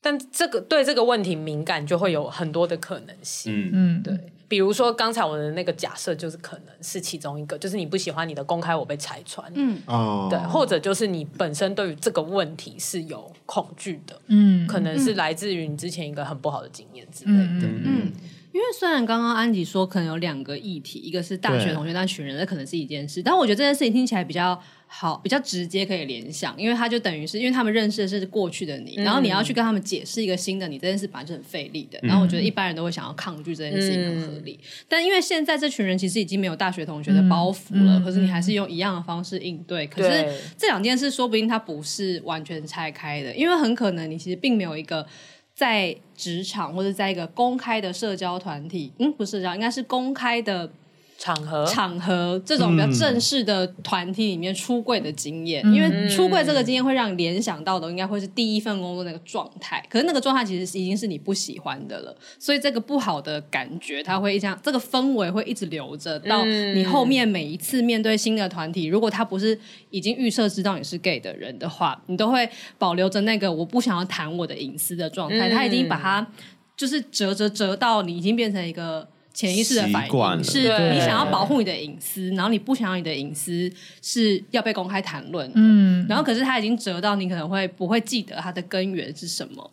[0.00, 3.52] 但这个对这个问题敏感，就会有很多的可能性。
[3.52, 4.32] 嗯嗯，对。
[4.50, 9.78] 比如说刚才我的那个假设，就是可能是其中一个，就是你不喜欢你的公开我被拆穿，嗯。
[9.86, 17.82] 哦，对，或者就是你本身对于这个问题是有恐惧的，嗯，可能是来自于你之前一个很不好的经验之类的，嗯。
[17.84, 18.12] 嗯
[18.52, 24.60] 因为虽然刚刚安吉说可能有两个议题，一个是大学同学那群人，那可能是一件事，但我觉得这件事情听起来比较
[24.92, 31.98] 好，比较直接可以联想，因为他就等于是因为他们认识的是过去的你，嗯、然后你要去跟他们解释一个新的你，这件事本来就很费力的。
[32.02, 39.86] 然后我觉得一般人都会想要抗拒这件事情很合理，嗯、但因为现在这群人其实已经没有大学同学的包袱了，嗯、可是你还是用一样的方式应对。
[39.86, 40.26] 可是
[40.58, 45.06] 这两件事说不定它不是完全拆开的，因为很可能你其实并没有一个。
[45.52, 50.72] 在职场或者在一个公开的社交团体，嗯，不是社交，应该是公开的。
[51.20, 51.66] 场合？
[51.66, 69.58] 场合这种比较正式的团体里面出柜的经验，嗯、因为出柜这个经验会让你联想到的应该会是第一份工作那个状态，可是那个状态其实已经是你不喜欢的了，所以这个不好的感觉，它会这样，这个氛围会一直留着到你后面每一次面对新的团体，如果他不是
[69.90, 76.26] 已经预设知道你是 gay 的人的话，你都会保留着那个我不想要谈我的隐私的状态，他已经把它
[76.74, 79.06] 就是折折折到你已经变成一个。
[79.40, 83.72] 潜意识的反应是你想要保护你的隐私，然后你不想要你的隐私
[84.02, 85.50] 是要被公开谈论。
[85.54, 89.72] 嗯，然后可是他已经折到你可能会不会记得他的根源是什么？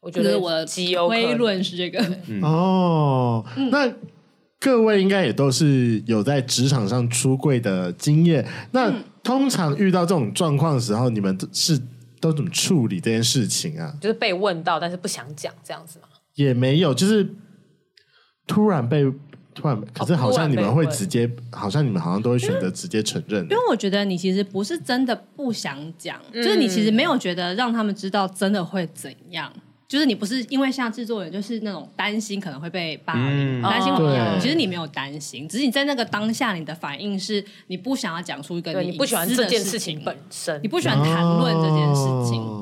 [0.00, 2.00] 我觉得我的推论是这个。
[2.28, 3.92] 嗯、哦，嗯、那
[4.58, 8.46] 各位应该也都是有在职场上出柜的经验。
[8.70, 8.90] 那
[9.22, 11.78] 通常遇到这种状况的时候，你们是
[12.22, 13.94] 都怎么处理这件事情啊？
[14.00, 16.08] 就是被问到，但是不想讲这样子吗？
[16.36, 17.34] 也没有，就是。
[18.46, 19.04] 突然被
[19.54, 23.42] 突然，可是好像你们会直接，好像你们好像都会选择直接承认。
[23.44, 29.52] 因为我觉得你其实不是真的不想讲，嗯、就是你其实没有觉得让他们知道真的会怎样。
[29.86, 34.40] 就是你不是因为像制作人，就是那种担心可能会被霸凌，担、嗯、心会怎样。
[34.40, 42.40] 其实你没有担心，只是你在那个当下，你的反应是你不想要讲出一个你，你不喜欢这件事情本身，你不喜欢谈论这件事情。
[42.40, 42.53] 哦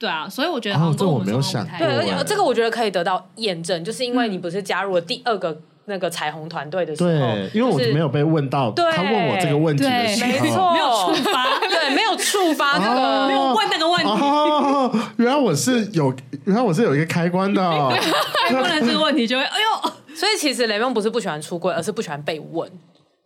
[0.00, 14.98] 对啊，所以我觉得好像跟我们没有想对，而且这个我觉得可以得到验证，就是因为你不是加入了第二个那个彩虹团队的时候，对，因为我没有被问到，他问我这个问题的时候，没错，没有触发， 对，没有触发那个， 没有问那个问题。
[15.18, 16.14] 原来我是有，
[16.46, 17.62] 原来我是有一个开关的，
[18.50, 22.66] 问了这个问题就会，哎呦，所以其实雷梦不是不喜欢出柜，而是不喜欢被问。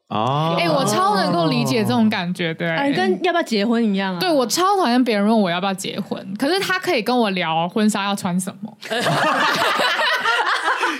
[0.09, 4.21] 哦，哎，我超能够理解这种感觉的，哎，跟要不要结婚一样啊。
[4.21, 8.73] 对，我超讨厌别人问我要不要结婚，可是他可以跟我聊婚纱要穿什么。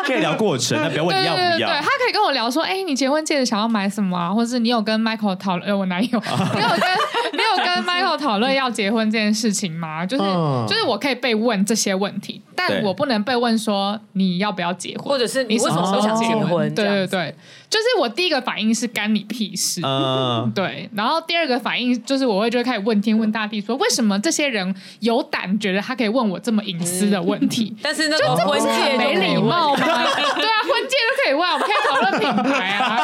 [0.05, 1.49] 可以聊过程，但不要问你要不要。
[1.51, 4.29] 对，对，对，对，他可以跟我聊说，哎，你结婚戒指想要买什么啊？
[4.31, 5.79] 或者是你有跟 Michael 讨论？
[5.79, 6.11] 我男友，
[6.55, 6.81] 你有跟
[7.37, 10.05] 你有跟 Michael 讨论要结婚这件事情吗？
[10.07, 16.67] 就是、嗯、就是我可以被问这些问题，但我不能被问说你要不要结婚，或者是你为什么不想结婚？
[16.67, 17.35] 哦、对对对，
[17.69, 19.81] 就是我第一个反应是干你屁事。
[19.85, 20.89] 嗯，对。
[20.95, 27.71] 然后第二个反应就是我会就会开始问天问大地说，为什么这些人有胆觉得他可以问我这么隐私的问题？
[27.73, 29.81] 嗯、 但是那个婚戒没礼貌吗？
[29.85, 33.03] 对啊，婚戒都可以问，我们可以讨论品牌啊。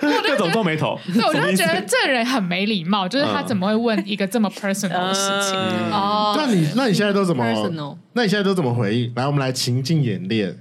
[0.26, 0.98] 各种皱眉头。
[1.12, 5.58] 对，我就觉得这人很没礼貌，就是他怎么会问一个这么 personal 的事情？
[5.90, 7.98] 哦，那你那你现在都怎么？
[8.12, 9.12] 那你现在都怎么回应？
[9.16, 10.58] 来，我们来情境演练。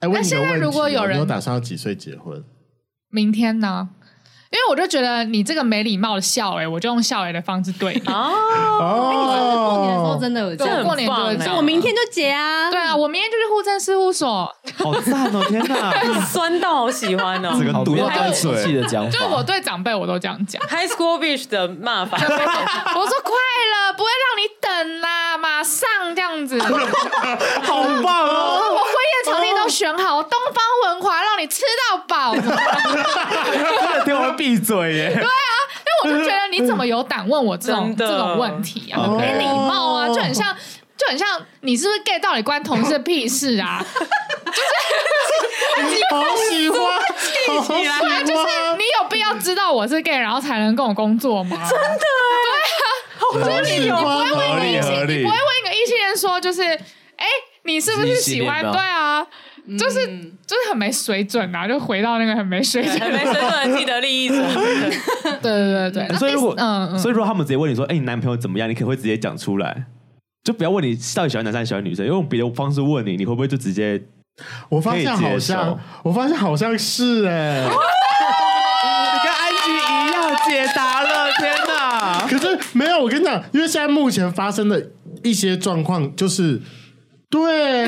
[0.00, 2.44] 哎，问你个问题，如果有人你有打算要几岁结婚？
[3.10, 3.88] 明天呢？
[4.50, 8.32] 因为我就觉得你这个没礼貌的笑哎，我就用笑哎的方式对你哦。
[8.80, 11.06] 哎，你上次过年的时候真的有这样，过年
[11.38, 12.70] 对，我明天就结啊。
[12.70, 14.50] 对啊，我明天就去户政事务所。
[14.78, 15.44] 好赞哦！
[15.48, 15.92] 天哪，
[16.24, 17.56] 酸到好喜欢哦。
[17.58, 20.62] 这个毒要带水气的讲法，就我对长辈我都这样讲。
[20.68, 23.32] High School Beach 的骂法， 我说快
[23.74, 28.60] 了，不会让你等啦，妈马上这样子， 好棒哦！
[28.70, 32.34] 我婚宴场地都选好，东方文华让你吃到饱。
[34.38, 35.10] 闭嘴耶！
[35.12, 35.52] 对啊，
[36.04, 39.06] 因为我就觉得你怎么有胆问我这种这种问题啊？
[39.18, 40.56] 没礼貌啊，就很像。
[40.98, 42.18] 就很像你是不是 gay？
[42.18, 43.80] 到底关同事屁事啊？
[45.76, 46.80] 就是好喜欢，
[47.46, 51.56] 好喜欢，就是你有必要知道我是 gay，然后才能跟我工作吗？
[51.70, 52.00] 真的，
[53.32, 57.26] 对啊，就是你，你不会问一个异性，你不会问一个异性人说，就是哎，
[57.62, 58.60] 你是不是喜欢？
[58.72, 59.24] 对啊，
[59.76, 60.06] 就是
[60.46, 61.66] 就是很没水准啊！
[61.66, 64.36] 就回到那个很没水准、没水准的既得利益者。
[65.42, 68.68] 对对对对，所以如果嗯，所以如果他们直接问你说，哎，你男朋友怎么样？
[68.68, 69.84] 你可能会直接讲出来。
[70.44, 74.00] 就不要问你到底喜欢男生还是喜欢女生，用别的方式问你，你会不会就直接？
[74.70, 82.26] 我发现好像，我发现好像是哎， 你跟安吉一样解答了，天哪！
[82.26, 84.90] 可是没有，我跟你讲，因为现在目前发生的
[85.22, 86.62] 一些状况就是，
[87.28, 87.86] 对，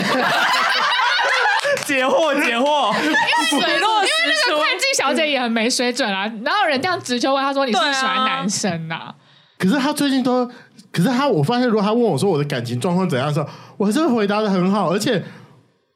[1.94, 9.14] 解惑解惑， 因为水落石出，因为那个会计小姐也很没水准啊，然后人这样直球问他说：“你是不是喜欢男生呐、啊？”
[9.58, 10.48] 可是他最近都。
[10.92, 15.22] 可是他，我发现如果他问我说我的感情状况怎样的时候，我还是会回答的很好，而且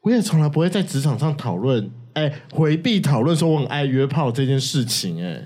[0.03, 5.43] 我也从来不会在职场上讨论，哎，回避讨论说我很爱约炮这件事情，哎，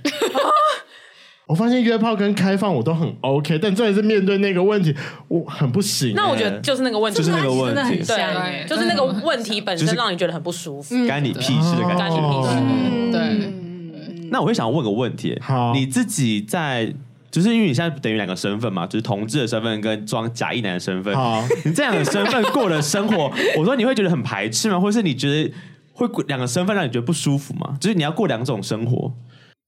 [1.50, 4.96] 我发现约炮跟开放我都很 OK，但这也是面对那个问题，
[5.28, 6.14] 我很不行。
[6.16, 14.30] 那我觉得就是那个问题，就是那个问题，对，就是那个问题本身让你觉得很不舒服，干你屁事的感觉，干你屁事，对。
[14.30, 16.94] 那我会想问个问题，好，你自己在。
[17.32, 21.14] 就是因为你现在等于两个身份嘛，就是同志的身份跟装假意男的身份。
[21.16, 24.80] 好， 你这两个身份过的生活， 我说你会觉得很排斥吗？
[24.80, 25.54] 或者是你觉得
[25.94, 27.78] 会两个身份让你觉得不舒服吗？
[27.80, 29.14] 就是你要过两种生活？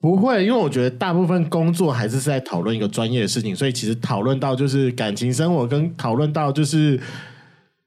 [0.02, 7.00] 不会，因为我觉得大部分工作还是是在讨论一个专业的事情，所以其实讨论到就是感情生活，跟讨论到就是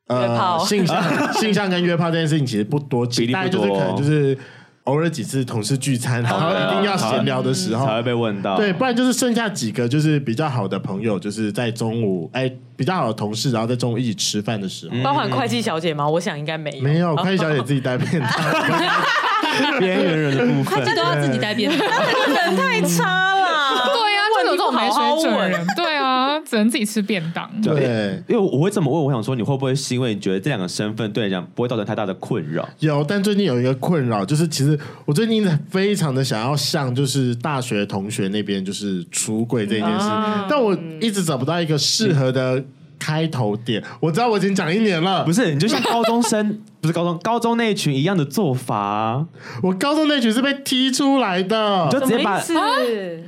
[0.07, 1.03] 呃性向、
[1.35, 4.39] 性向跟约炮这件事情，其实不多，比例不多，可能就是。
[4.85, 8.55] 偶尔几次同事聚餐，然后一定要闲聊的时候才会被问到。
[8.59, 14.95] 对，不然就是剩下几个就是比较好的朋友，就是在中午哎比较好的同事，然后在中午一起吃饭的时候。
[15.03, 16.07] 包含会计小姐吗？
[16.07, 16.83] 我想应该没有。
[16.83, 18.31] 没有，会计小姐自己带便当。
[19.79, 21.79] 边缘人的部分，这都要自己带便当。
[21.79, 23.45] 人太差了。
[23.93, 25.67] 对呀，这种这种没水准人。
[25.77, 27.51] 对啊，只能自己吃便当。
[27.63, 32.69] 对，因为我会这么问，我想说你会不会是因为你觉得这两个身份对你讲不会造成太大的困扰？
[32.81, 40.09] 有，但最近有一个困扰，就是其实我最近非常的想要向就是大学同学那边就是出柜这件事，
[40.49, 42.63] 但我一直找不到一个适合的。
[42.99, 45.25] 开头点，我知道我已经讲一年了。
[45.25, 49.27] 不是，你就像高中生， 不是高中，高中那一群一样的做法啊。
[49.63, 52.39] 我高中那群是被踢出来的，就直接把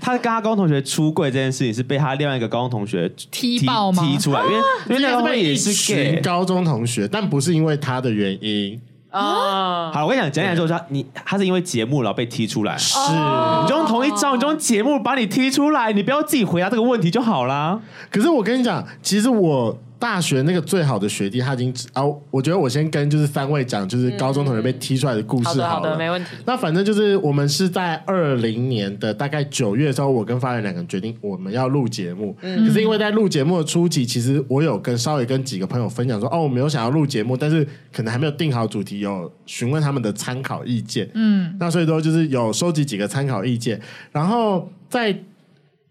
[0.00, 4.02] 他跟他高中同学出柜这件事情是被他另外一个高中同学踢爆吗？
[4.02, 4.56] 踢出来，因为
[4.88, 8.80] 因为那个也是群高中同学，但不是因为他的原因。
[9.16, 17.78] 哦，好，我跟你讲，讲起来说，他你他是因为节目然后被踢出来，是，你就用同一招，你就用节目把你踢出来，你不要自己回答这个问题就好啦。
[18.10, 19.78] 可是我跟你讲，其实我。
[19.98, 25.68] 大学那个最好的学弟，他已经啊，我觉得我先跟就是三位讲，就是高中同学被踢出来的故事好了。
[25.68, 26.30] 好的，没问题。
[26.44, 32.36] 那反正就是我们是在二零年的大概九月的时候，我跟发源两个人决定我们要录节目。
[32.42, 32.66] 嗯。
[32.66, 41.08] 可是因为在录节目的初期，其实我有跟稍微跟几个朋友分享说，哦，我没有想要录节目，但是可能还没有定好主题，有询问他们的参考意见。
[41.14, 41.56] 嗯。
[41.58, 43.80] 那所以说就是有收集几个参考意见，
[44.12, 45.18] 然后在。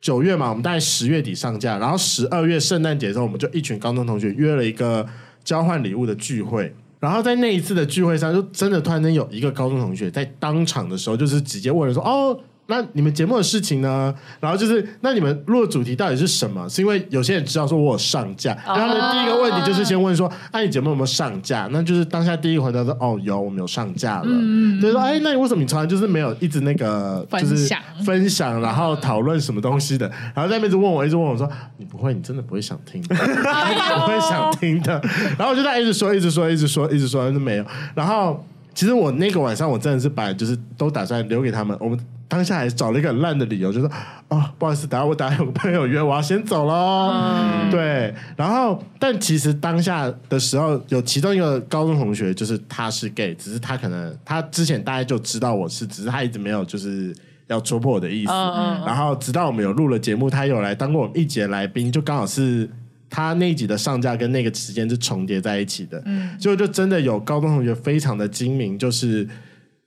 [0.05, 5.03] 九月嘛，我们大概十月底上架，然后十二月圣诞节的时候，我们就一群高中同学约了一个
[5.43, 14.13] 交换礼物的聚会，然后在那一次的聚会上，就真的突然间有一个高中同学在当场的时候，就是直接问了说：“哦。”那你们节目的事情呢？
[14.39, 16.67] 然后就是，那你们录的主题到底是什么？
[16.67, 21.67] 是因为有些人知道说我有上架，然后呢，第一个问题就是先问说，哎、啊，你节目有没有上架？
[21.71, 24.27] 那就是当下第一个回答说，哦，有，我们有上架了。
[24.27, 30.09] 嗯，就是说，哎，那你为什么你从来就是没有一直那个就是分享，分享然后讨论什么东西的？
[30.33, 31.47] 然后在那边一直问我，一直问我说，
[31.77, 34.99] 你不会，你真的不会想听的， 你不会想听的。
[35.37, 37.65] 然后我就在一直说，一直说，一直说，一直说，就没有。
[37.93, 38.43] 然后
[38.73, 41.99] 其实我那个晚上我真的是把就是都打算留给他们，我们。
[42.27, 43.89] 当下还找了一个很烂的理由，就说
[44.29, 47.11] ：“哦，不好意思，等下我等下有个朋友约，我要先走喽。
[47.13, 57.15] 嗯”对，然后但其实当下的时候，有其中一个高中同学，就是他是 gay，只是他可能他之前大概就知道我是，只是他一直没有就是
[57.45, 58.31] 要戳破我的意思。
[58.31, 62.67] 嗯、然后直到我们有录了节目，他有来当过我们一集的来宾，就刚好是
[63.07, 66.01] 他那一集的上架跟那个时间是重叠在一起的。
[66.05, 69.27] 嗯，就就真的有高中同学非常的精明，就是。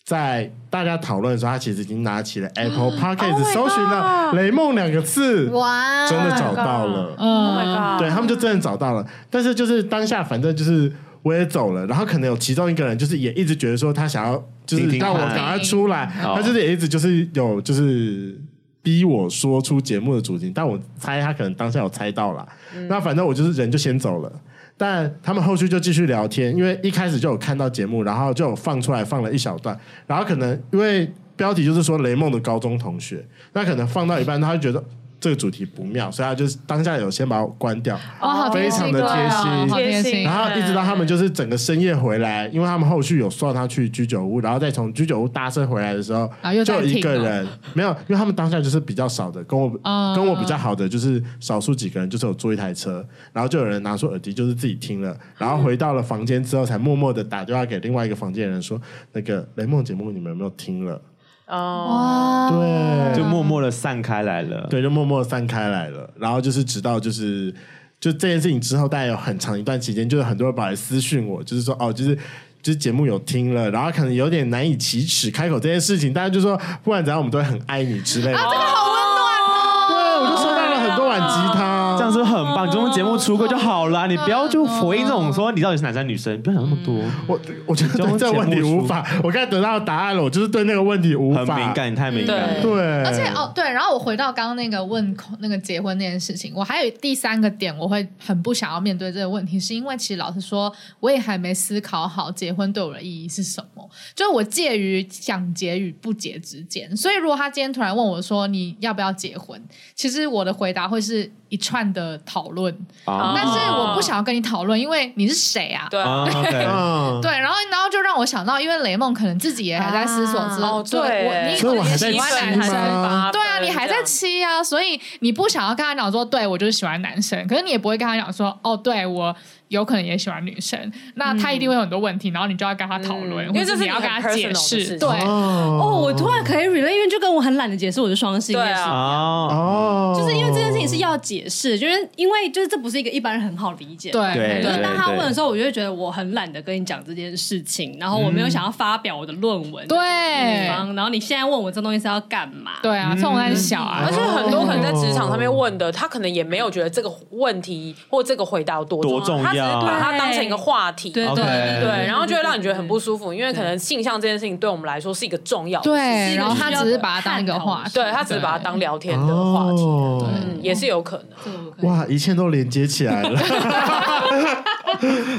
[0.09, 8.01] 在大家讨论的时候，他其实已经拿起了 Apple Podcast，搜寻了“雷梦”两个字，哇，真的找到了，Oh my God！
[8.01, 9.07] 对他们就真的找到了。
[9.29, 10.91] 但是就是当下，反正就是
[11.23, 18.35] 我也走了，然后可能有其中一个人，就是也一直觉得说他想要，就是让我赶快出来，他就是也一直就是有就是
[18.83, 20.51] 逼我说出节目的主题。
[20.55, 22.49] 但我猜他可能当下有猜到了，
[22.89, 24.33] 那反正我就是人就先走了。
[24.79, 33.23] 但他们后续就继续聊天，因为一开始就有看到节目，然后就有放出来放了一小段，然后可能因为标题就是说雷梦的高中同学，
[33.53, 34.83] 那可能放到一半，他就觉得。
[35.21, 40.23] 这个主题不妙，所以他就是当下有先把我关掉，哦，非常的贴心，哦、贴心。
[40.23, 46.31] 然后一直到他们就是整个深夜回来，因为他们后续有送他去居酒屋，然后再从居酒屋搭车回来的时候，
[46.65, 58.81] 就有一个人没有，因为他们当下就是比较少的，跟我、嗯、跟我比较好的就是少数几个人，就是有坐一台车，然后就有人拿出耳机就是自己听了，然后回到了房间之后，才默默的打电话给另外一个房间的人说，
[59.13, 61.01] 那个雷梦节目你们有没有听了？
[61.49, 66.09] 哦，对，就默默的散开来了，对，就默默的散开来了。
[66.19, 67.51] 然后就是直到就是
[67.99, 72.15] 就这件事情之后，大概有很长一段期间，就是很多人跑来私讯我，就是说哦，就是
[72.61, 78.37] 就是节目有听了，然后可能有点难以启齿开口这件事情，大家就说不管怎样，我们都会很爱你之类的。
[78.39, 79.89] 啊，这个好温暖哦！
[79.89, 81.68] 对，我就收到了很多碗鸡汤。
[82.13, 82.67] 这样是不是很棒？
[82.67, 86.95] 这种节目出过就好了，你不要就回应这种说你到底是男生女生，不要想那么多。
[87.27, 91.39] 我我觉得对这个问题无法， 我刚才得到答案了，我就是对那个问题无法。
[91.39, 92.61] 很敏感，你太敏感。
[92.61, 106.97] 对，而且哦对，然后我回到刚刚那个问那个结婚那件事情，我还有第三个点，我会很不想要面对这个问题，是因为其实老实说，我也还没思考好结婚对我的意义是什么，就是我介于想结与不结之间。
[106.97, 109.61] 所以如果他今天突然问我说你要不要结婚，
[109.95, 111.31] 其实我的回答会是。
[111.51, 115.87] 一串的讨论，但是我不想要跟你讨论，因为你是谁啊？
[115.91, 116.03] 对
[117.23, 123.31] 对，然后然后就让我想到，因为雷梦可能自己也还在思索之后，对，我你可能也喜欢男生吧？
[123.33, 129.35] 对啊，你还在七啊，所以你不想要跟他讲说，对我就是喜欢男生，可是你也不会跟他讲说，哦，对我。
[129.69, 134.99] 有可能也喜欢女生，那他一定会有很多问题，然后你就要跟他讨论，因为这是你要跟他解释。
[134.99, 138.91] 对哦，我突然可以 relate，因为就跟我很懒得解释我是双性恋是一样。
[138.91, 144.11] 哦，就是因为这件事情是要解释，就是因为就是这不是一个一般人很好理解。
[144.11, 144.63] 对对。
[144.63, 149.87] 就是当他问的时候，我就会觉得我很懒得跟你讲这件事情，然后我没有想要发表我的论文。
[149.87, 149.99] 对。
[149.99, 152.73] 然后你现在问我这东西是要干嘛？
[152.83, 159.58] 对啊，趁我还小啊，而且很多可能在职场上面问的，他可能也没有觉得这个问题或这个回答有多多重要。
[159.59, 171.89] 把它当成一个话题，对对对，然后就会让你觉得很不舒服，因为可能性向这件事情对我们来说是一个重要的，对，然后他只是把它当一个话题，对他只是把它当聊天的话题，嗯，也是有可能。
[171.89, 173.39] 哇，一切都连接起来了，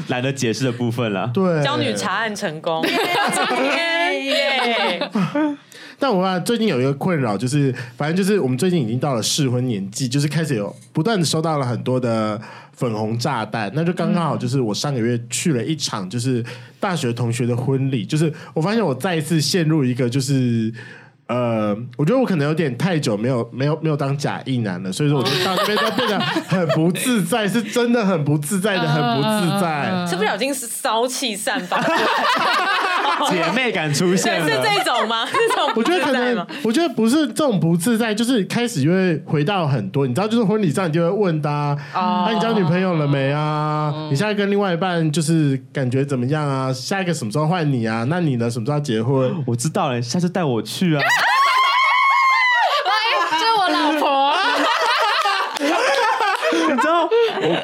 [0.08, 1.30] 懒得解释的部分了。
[1.34, 2.84] 对，教女查案成功。
[6.00, 12.40] 但我啊，最近有一个困扰，就是反正就是我们最近已经到了适婚年纪，就是开始有不断的收到了很多的
[12.72, 16.42] 粉红炸弹，那就刚刚好，就是我上个月去了一场就是
[16.80, 20.72] 大学同学的婚礼，就是我发现我再一次陷入一个就是。
[21.30, 31.80] 呃，我觉得我可能有点太久没有没有没有当假意男了，所以说我就到那边就变得很不自在，是真的很不自在的，很不自在， 是不小心是骚气散发，
[33.28, 35.26] 姐妹感出现了，是这种吗？
[35.30, 43.92] 这种我觉得可能，我觉得不是这种不自在，就是开始就会回到很多，你知道，就是婚礼上你就会问他啊，那你交女朋友了没啊？
[44.10, 46.72] 你现在跟另外一半就是感觉怎么样啊？
[46.72, 48.04] 下一个什么时候换你啊？
[48.08, 48.50] 那你呢？
[48.50, 49.44] 什么时候要结婚？
[49.46, 51.02] 我知道了，下次带我去啊。
[56.52, 57.08] 你知道，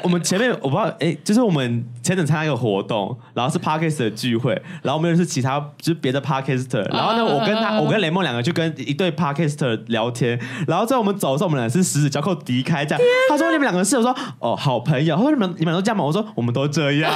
[0.06, 10.38] 我我们前面我不知道，哎、欸，就是我们前阵参加一个活动，然后是 parkest 的聚会，然后我们认识其他就是别的 Podcaster，然后呢，我跟他，我跟雷梦两个就跟一对 Podcaster 聊天，
[10.68, 13.04] 然后在我们走的时候，我们俩是十指交扣离开这样。
[13.28, 16.04] 他说你们两个是，我说哦好朋友，他说你们你们都这样吗？
[16.04, 17.12] 我说我们都这样，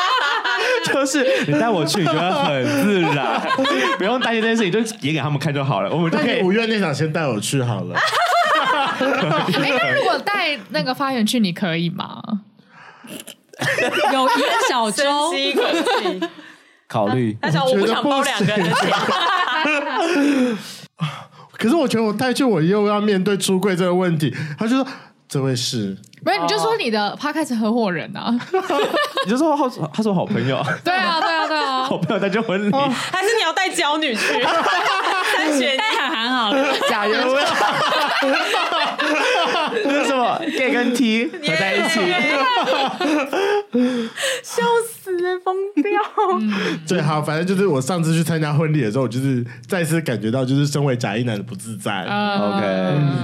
[0.90, 3.46] 就是你带我去，你觉得很自然，
[3.98, 5.90] 不用担心这件事情，就演给他们看就好了。
[5.90, 7.94] 我们就可以五月那场先带我去好了。
[8.98, 12.20] 哎，那如果 带那个发源去，你可以吗？
[14.12, 15.32] 有一个小周，
[16.88, 17.36] 考虑。
[17.40, 18.70] 他想我不想包两个人。
[21.58, 24.34] 可是我觉得我带去，我又要面对出柜这个问题。
[24.58, 24.86] 他就说
[25.26, 28.30] ：“这位是，不是你就说你的 Podcast 合伙人啊？
[29.24, 30.62] 你就说好，他是我好朋友。
[30.84, 34.42] 对啊，对啊，对啊，好朋友带去婚礼，还是你要带娇女去？
[35.34, 36.52] 三学带还好，
[36.90, 37.24] 假人。”
[40.76, 42.00] 那什么 gay 跟 T 合在一起，
[44.42, 45.84] 笑死了，疯掉！
[46.86, 52.02] 最好，反正就是我上次去参加婚礼的时候，我就是再次感觉到，就是身为假一男的不自在。
[52.02, 52.62] OK，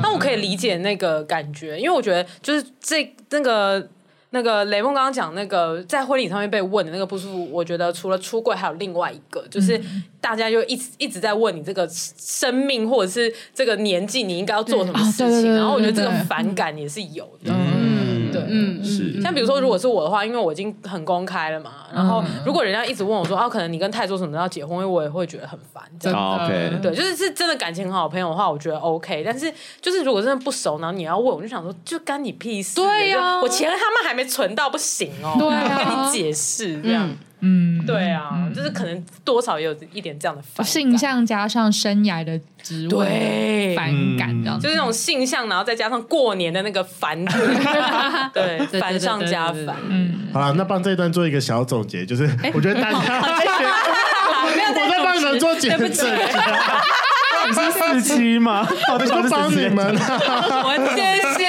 [0.03, 3.89] 那我可以理解那个感觉，因为我觉得就是这那个。
[4.35, 9.81] 那个雷梦刚刚讲那个在婚礼上面被问的那个不舒服，我觉得除了出柜，还有另外一个，就是
[10.21, 17.53] 大家就一直一直在问你这个生命或者是这个年纪你应该要做什么事情，然后我觉得这个反感也是有的。
[18.33, 19.21] 对，嗯，是。
[19.21, 25.83] 像比如说，如果是我的话，因为我已经很公开了嘛，然后如果人家一直问我说，啊，可能你跟泰做什么要结婚，因为我也会觉得很烦。
[26.01, 29.23] 这样，OK，对，就是是真的感情很好的朋友的话，我觉得 OK。
[29.25, 32.77] 但是就是如果真的不熟，然后你要问，我就想说，就干你屁事。
[32.77, 35.37] 对呀，我钱他们还没存到，不行哦。
[35.39, 37.09] 对啊，跟你解释这样。
[37.09, 37.17] 嗯，
[37.87, 47.25] 对啊，就是可能多少也有一点这样的反感，性向加上生涯的职位反感，这样就是那种性向，然后再加上过年的那个烦，
[48.33, 49.77] 对，烦上加烦。
[49.89, 56.07] 嗯，好了，那帮这一段做一个小总结，就是我觉得大家，我在帮你们做检测，
[57.49, 58.65] 你是四期吗？
[58.95, 59.85] 我在帮你们，
[60.63, 61.03] 我谢
[61.39, 61.42] 谢。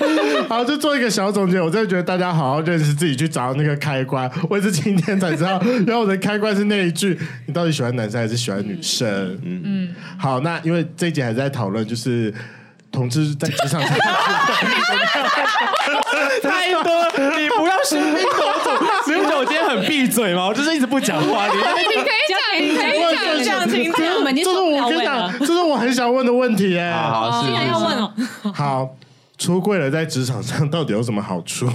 [0.48, 1.60] 好，就做一个小总结。
[1.60, 4.30] 我真的觉得大家好好认识自己，去找那个开关。
[4.48, 9.08] 我也是今天才知道，原来我的开关是那一句：你到底喜欢男生还是喜欢女生？
[9.44, 9.94] 嗯嗯。
[10.18, 12.32] 好，那因为这一集还在讨论，就是
[12.90, 13.90] 同志在职场上
[16.42, 16.82] 太多，
[17.38, 18.70] 你不要喧宾夺主。
[19.04, 20.46] 所以我今天很闭嘴吗？
[20.46, 21.46] 我就是一直不讲话。
[21.48, 24.14] 你你可以讲，你可以讲，讲听听。
[24.16, 26.90] 我们这是我跟你讲，这是我很想问的问题耶。
[26.92, 28.12] 好，既然要问哦。
[28.54, 28.96] 好。
[29.40, 31.66] 出柜了，在职场上到底有什么好处？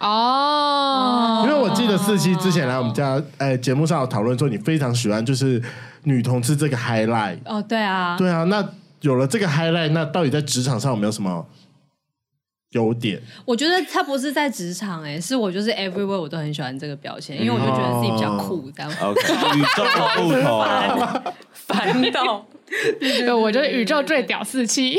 [0.00, 5.62] 哦，因为我记得四期之前来我们家，哎，节目上有讨论说你非常喜欢就是
[6.02, 7.38] 女同志这个 highlight。
[7.44, 8.68] 哦，对啊，对啊，那
[9.02, 11.46] 有了这个 highlight，那到底在职场上有没有什么
[12.72, 13.22] 优点？
[13.44, 18.92] 我觉得他不是在职场，哎，是我就是 everywhere 我都很喜欢这个标签，因为我就觉得自己比较酷，这样。
[19.00, 19.20] OK，
[19.56, 22.44] 宇宙的不同， 烦到。
[22.98, 24.98] 对，我就是宇宙最屌四期。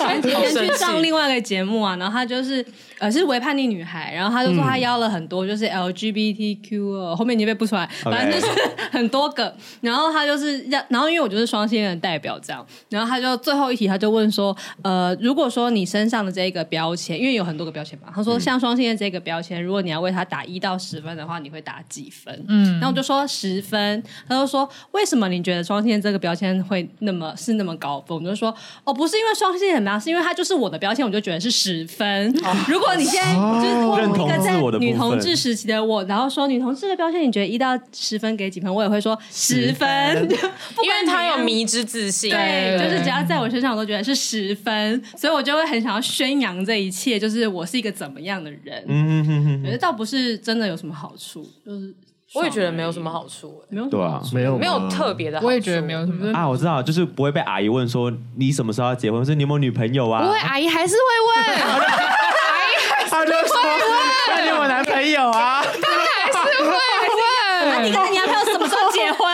[0.00, 2.64] 前几天去 上另外一个节目啊，然后他就是
[2.98, 8.52] 呃是微叛逆女孩，然后他就说他邀了很多就是 LGBTQ，后面你被不出来，反正就是
[8.90, 9.54] 很多个。
[9.80, 22.44] 然后他就是要，然后因为我就是双性恋的代表这样，然后他就最后一题他就问说，呃，如果说你身上的这个标签，因为有很多个标签嘛，他说像双性恋这个标签，如果你要为他打一到十分的话，你会打几分？
[22.48, 28.16] 嗯，然后我就说十分，他就说为什么你觉得双性恋这个标签会那么是那么高分？
[28.16, 32.28] 我就说哦，不是因为双性恋嘛，是因为它就是我的标签，我就觉得是十分。
[32.44, 38.72] 哦、如果你现在就是问一个在女同志时期的我，然后说女同志的标签，你觉得一到十分给几分？
[38.72, 39.88] 我也会说十分，
[40.82, 42.30] 因为他有迷之自信。
[42.30, 48.84] 对，就是只要在我身上，我都觉得是十分，所以我就会很想要宣扬这一切，就是我是一个怎么样的人。
[48.86, 51.94] 嗯嗯嗯，觉得倒不是真的有什么好处，就是。
[52.34, 55.46] 我也觉得没有什么好处，没有对啊，没有没有特别的好处。
[55.46, 60.22] 我也觉得没有什么啊，我知道，就是不会被阿姨问说你什么时候要结婚，或者你有没有女朋友啊？
[60.22, 61.56] 不会，阿姨还是会问，
[63.10, 63.78] 阿姨还是会问，
[64.28, 65.62] 那你有男朋友啊？
[66.32, 66.78] 他还是会问，
[67.70, 69.26] 那你跟你男朋友什么时候结婚？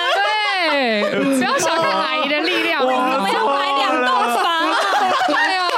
[0.70, 1.02] 对，
[1.38, 4.66] 不要小看阿姨的力量，我们要买两栋房，
[5.28, 5.68] 对啊，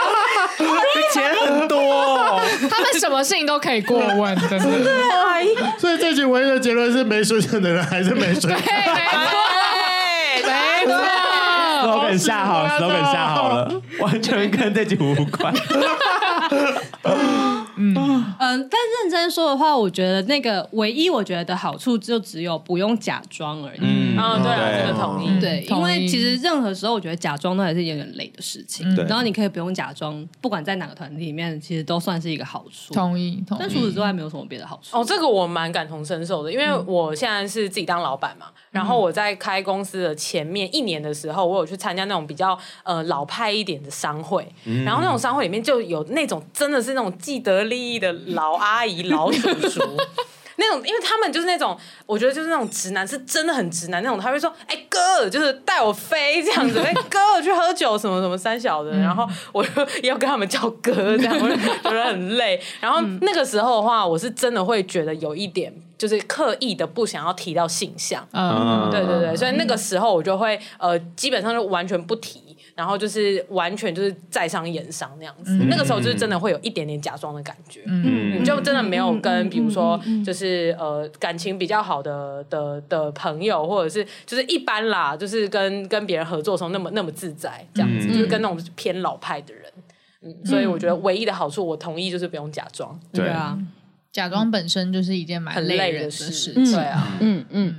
[1.13, 2.41] 钱很多，
[2.71, 4.67] 他们什么事情都可以过问，真的。
[5.79, 8.53] 所以这局唯一的结论是，没水准的人还是没水准。
[8.55, 8.61] 对，
[10.45, 10.51] 没
[10.87, 10.93] 错，没错。
[11.83, 13.71] slogan 下好，slogan 下好了，
[14.01, 15.55] 完全跟这句无关。
[17.77, 17.95] 嗯
[18.39, 23.79] 嗯，但认真说的话，我觉得那个唯一我觉得的好处就只有不用假装而已。
[23.81, 25.41] 嗯，啊，对啊，这个同意。
[25.41, 28.95] 对，因为其实任何时候，我觉得假装都还是有点累的事情。
[28.95, 32.95] 对，然后你可以不用假装，不管在哪个团体里面，其实都算是一个好处。
[32.95, 33.61] 同意，同意。
[33.61, 34.99] 但除此之外，没有什么别的好处。
[34.99, 44.47] 哦，这个我蛮感同身受的，因为我现在是自己当老板嘛，然后我在开公司的前面一年的时候，我有去参加那种比较呃老派一点的商会，
[44.85, 49.81] 然后那种商会里面就有那种真的是那种既得利益的老阿姨、老叔叔，
[50.59, 54.19] 那种，因为他们就是那种，我觉得就是那种直男，是真的很直男那种。
[54.19, 59.71] 他会说：“哎、欸、哥，就是带我飞这样子，哎、欸、哥去喝酒什么什么三小的。”然后我就
[60.03, 61.55] 要跟他们叫哥，这样我就
[61.85, 62.59] 觉得很累。
[62.81, 68.27] 然后那个时候的话，我是真的会觉得有一点，就是刻意的不想要提到性向。
[68.33, 72.43] 嗯，对对对，所以那个时候我就会呃，基本上就完全不提。
[72.77, 89.64] 然后就是完全就是在商言商那样子，嗯、那个时候就是真的会有一点点假装的感觉，嗯，就真的没有跟比如说就是呃感情比较好的的的朋友，或者是就是一般啦，就是跟跟别人合作的时候那么那么自在这样子，嗯、就是跟那种偏老派的人，
[90.20, 93.59] 嗯，所以我觉得唯一的好处，我同意就是不用假装，对啊。
[94.12, 96.55] 假装本身就是一件蛮累人的事情。
[96.55, 97.45] 对啊，嗯。
[97.51, 97.77] 嗯。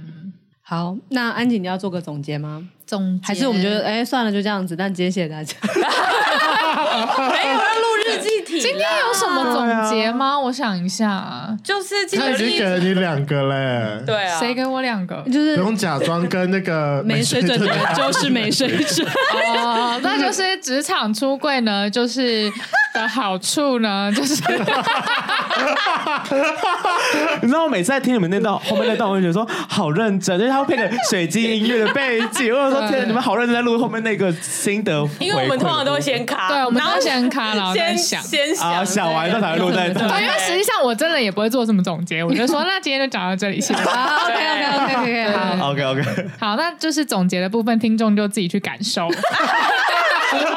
[0.70, 2.68] 好，那安景你要做个总结吗？
[2.86, 4.76] 总还是我们觉得哎算了就这样子？
[4.76, 5.56] 但今天谢谢大家。
[5.64, 8.37] 没有要录日记体，
[8.68, 10.38] 今天有什么总结吗？
[10.38, 14.04] 我想一下，就是他已经给了你两个嘞。
[14.06, 15.24] 对啊，谁给我两个？
[15.32, 19.08] 就是不用假装跟那个没水准的人 就是没水准。
[19.08, 22.52] 哦，那就是职场出柜呢，就是
[22.94, 24.44] 的好处呢，就是。
[27.42, 35.08] 你知道我每次在听你们那段后面那段，我就觉得说好认真，因为他会配个水晶音乐的背景，我说天，你们好认真在录后面那个心得。
[35.20, 39.90] 因为我们通常都会先卡，对，我们都先卡，然后先想，先想，想完之后才会录在。
[39.90, 43.80] 对，因为实际上我真的也不会做什么总结，我就说 那今天就讲到这里，谢谢。
[43.82, 46.02] OK OK OK OK 好，OK OK
[46.40, 49.08] 好，那就是总结的部分，听众就自己去感受。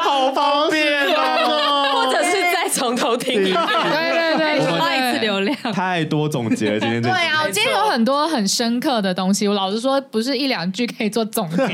[0.01, 3.55] 好方便哦，或者是再从头听一遍。
[3.55, 5.55] 对 对对，花一次流量。
[5.73, 7.01] 太多总结了，今天。
[7.01, 11.65] 对啊，我今天有很多很深刻的东西，我老实说，不是一两句可以做总结。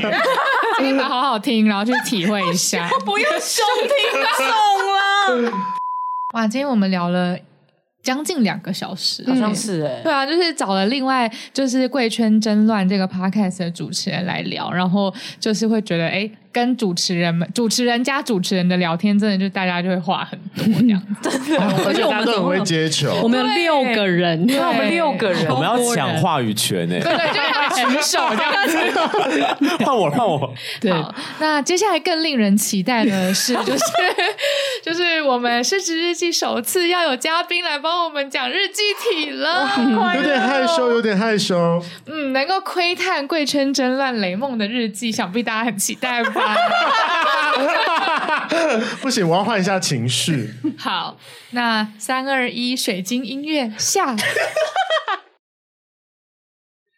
[0.80, 2.88] 你们好好听，然后去体会一下。
[3.04, 5.77] 不用胸听众了。
[6.34, 7.38] 哇，今天我们聊了
[8.02, 10.02] 将近两个小时，好像是哎、欸。
[10.02, 16.30] 对啊，就是找了另外就是贵圈争乱这个 podcast 的主持人来聊，然后就是会觉得哎。
[16.58, 21.56] 诶跟主持人们、主持人加主持人的聊天，真的就大家就会话很多这样， 真的，
[21.86, 23.14] 而且我们都很会接球。
[23.22, 26.98] 我们有六个人，对，我们六个人，我们要抢话语权呢。
[27.00, 29.84] 对对，就要举手这样子。
[29.84, 30.52] 换我，换我。
[30.80, 30.92] 对，
[31.38, 33.84] 那接下来更令人期待的是，就是
[34.82, 39.70] 就是我们失职日记首次要有嘉宾来帮我们讲日记体了，
[40.16, 41.80] 有点害羞，有点害羞。
[42.06, 46.47] 嗯，能够窥探贵圈真乱雷梦的日记，想必大家很期待吧。
[49.00, 50.54] 不行，我要换一下情绪。
[50.78, 51.18] 好，
[51.50, 54.14] 那三二一，水晶音乐下。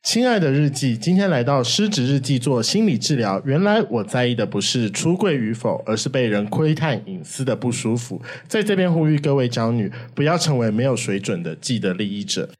[0.02, 3.40] 亲爱的日记，今天来到失职日记做心理治疗。
[3.44, 8.20] 原来我在意的不是出柜与否，而是被人窥探隐私的不舒服。
[8.48, 12.50] 在这边呼吁各位娇女，不要成为没有水准的既得利益者。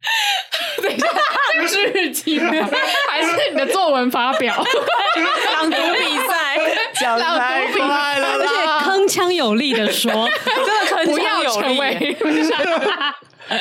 [0.82, 1.06] 等一下，
[1.60, 2.50] 这是日记吗？
[3.10, 4.56] 还是你的作文发表？
[4.56, 5.76] 朗读
[7.06, 8.26] 讲太快了！
[8.32, 8.48] 而且
[8.90, 10.12] 铿锵有力的说，
[10.44, 12.16] 真的铿锵有力。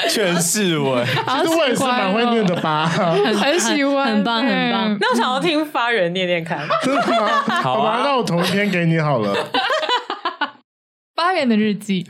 [0.09, 1.11] 全是 文，其
[1.43, 4.97] 实我也是蛮会念的吧，很喜欢，很棒，很棒。
[4.99, 7.27] 那我想要听发源念念看，真的吗？
[7.61, 9.35] 好吧，那我同一篇给你好了。
[11.15, 12.07] 发源的日记，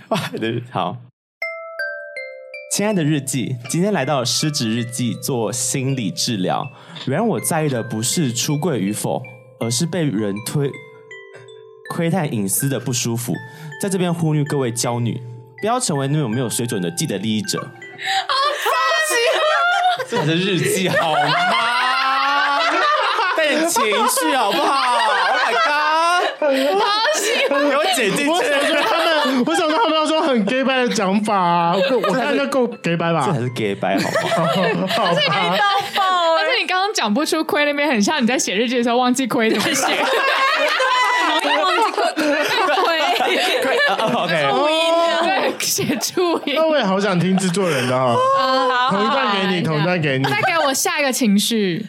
[0.71, 0.95] 好。
[2.71, 6.65] 亲爱的日记，今天来到失职日记做心理治疗。
[7.07, 9.21] 原来我在意的不是出柜与否，
[9.59, 10.69] 而是被人推
[11.89, 13.33] 窥探隐私的不舒服。
[13.81, 15.21] 在这边呼吁各位娇女，
[15.61, 17.67] 不要成为那种没有水准的既得利益者。
[20.07, 21.19] 这才是日记好吗？
[23.35, 25.65] 带点情绪好不好？Oh my god！
[26.79, 28.29] 好喜欢，给我剪进去。
[28.29, 33.23] 我想到他们要说很 gay 掰的讲法，啊，我看那够 gay 掰吧？
[33.25, 34.03] 这还是 gay 掰好
[34.75, 34.87] 吗？
[34.97, 35.65] 而且你到
[35.95, 39.85] 爆，而且你刚刚讲不出亏那边很像你在写日记的时候忘记亏怎么写，
[41.41, 42.03] 对，忘记亏
[43.63, 44.75] 亏，OK，注音
[45.23, 46.55] 对，写注音。
[46.55, 48.15] 那我也好想听制作人的哈，
[48.89, 51.85] 同一段给你，同一段给你，再给我下一个情绪。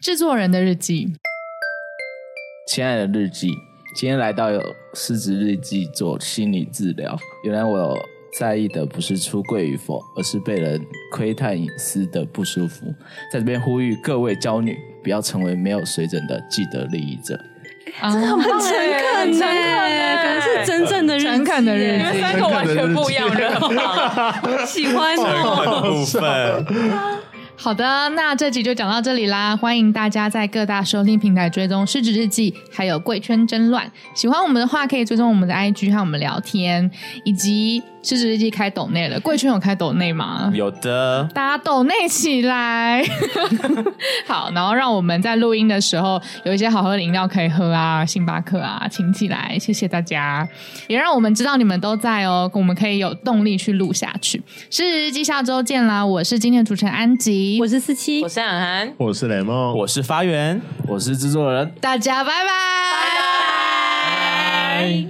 [0.00, 1.14] 制作人的日记，
[2.68, 3.48] 亲爱的日记。
[3.96, 4.60] 今天来到有
[4.92, 7.96] 失职日记做心理治疗，原来我
[8.36, 12.92] 在意的不是出柜与否，而是被人窥探隐私的不舒服。
[13.32, 17.38] 在这边呼吁各位娇女，不要成为没有水准的既得利益者。
[18.00, 19.46] 啊，很诚恳呢，
[20.22, 23.50] 可能是真正的诚恳的日记，你们三个完全不一样人
[24.66, 26.20] 喜欢哦部分。
[27.56, 29.56] 好的，那这集就讲到这里啦。
[29.56, 33.86] 欢迎大家在各大收听平台追踪《失职日记》，还有《贵圈真乱》。
[34.14, 36.90] 喜欢我们的话，可以追踪我们的 IG 和我们聊天，
[37.24, 37.82] 以及。
[38.04, 40.50] 失职日记开抖内了，贵圈有开抖内吗？
[40.54, 43.02] 有的，大家抖内起来。
[44.28, 50.46] 好，然后让我们在录音的时候有一些好喝的饮料可以喝啊，星巴克啊，请起来，谢谢大家，
[50.86, 54.42] 也让我们知道你们都在哦，我们可以有动力去录下去。
[54.70, 56.04] 失职日记下周见啦！
[56.04, 62.50] 我是今天的主持人安吉，我是四七，我是涵涵，我是雷梦，我是发源，我是制作人，大家拜拜，拜
[64.80, 65.02] 拜。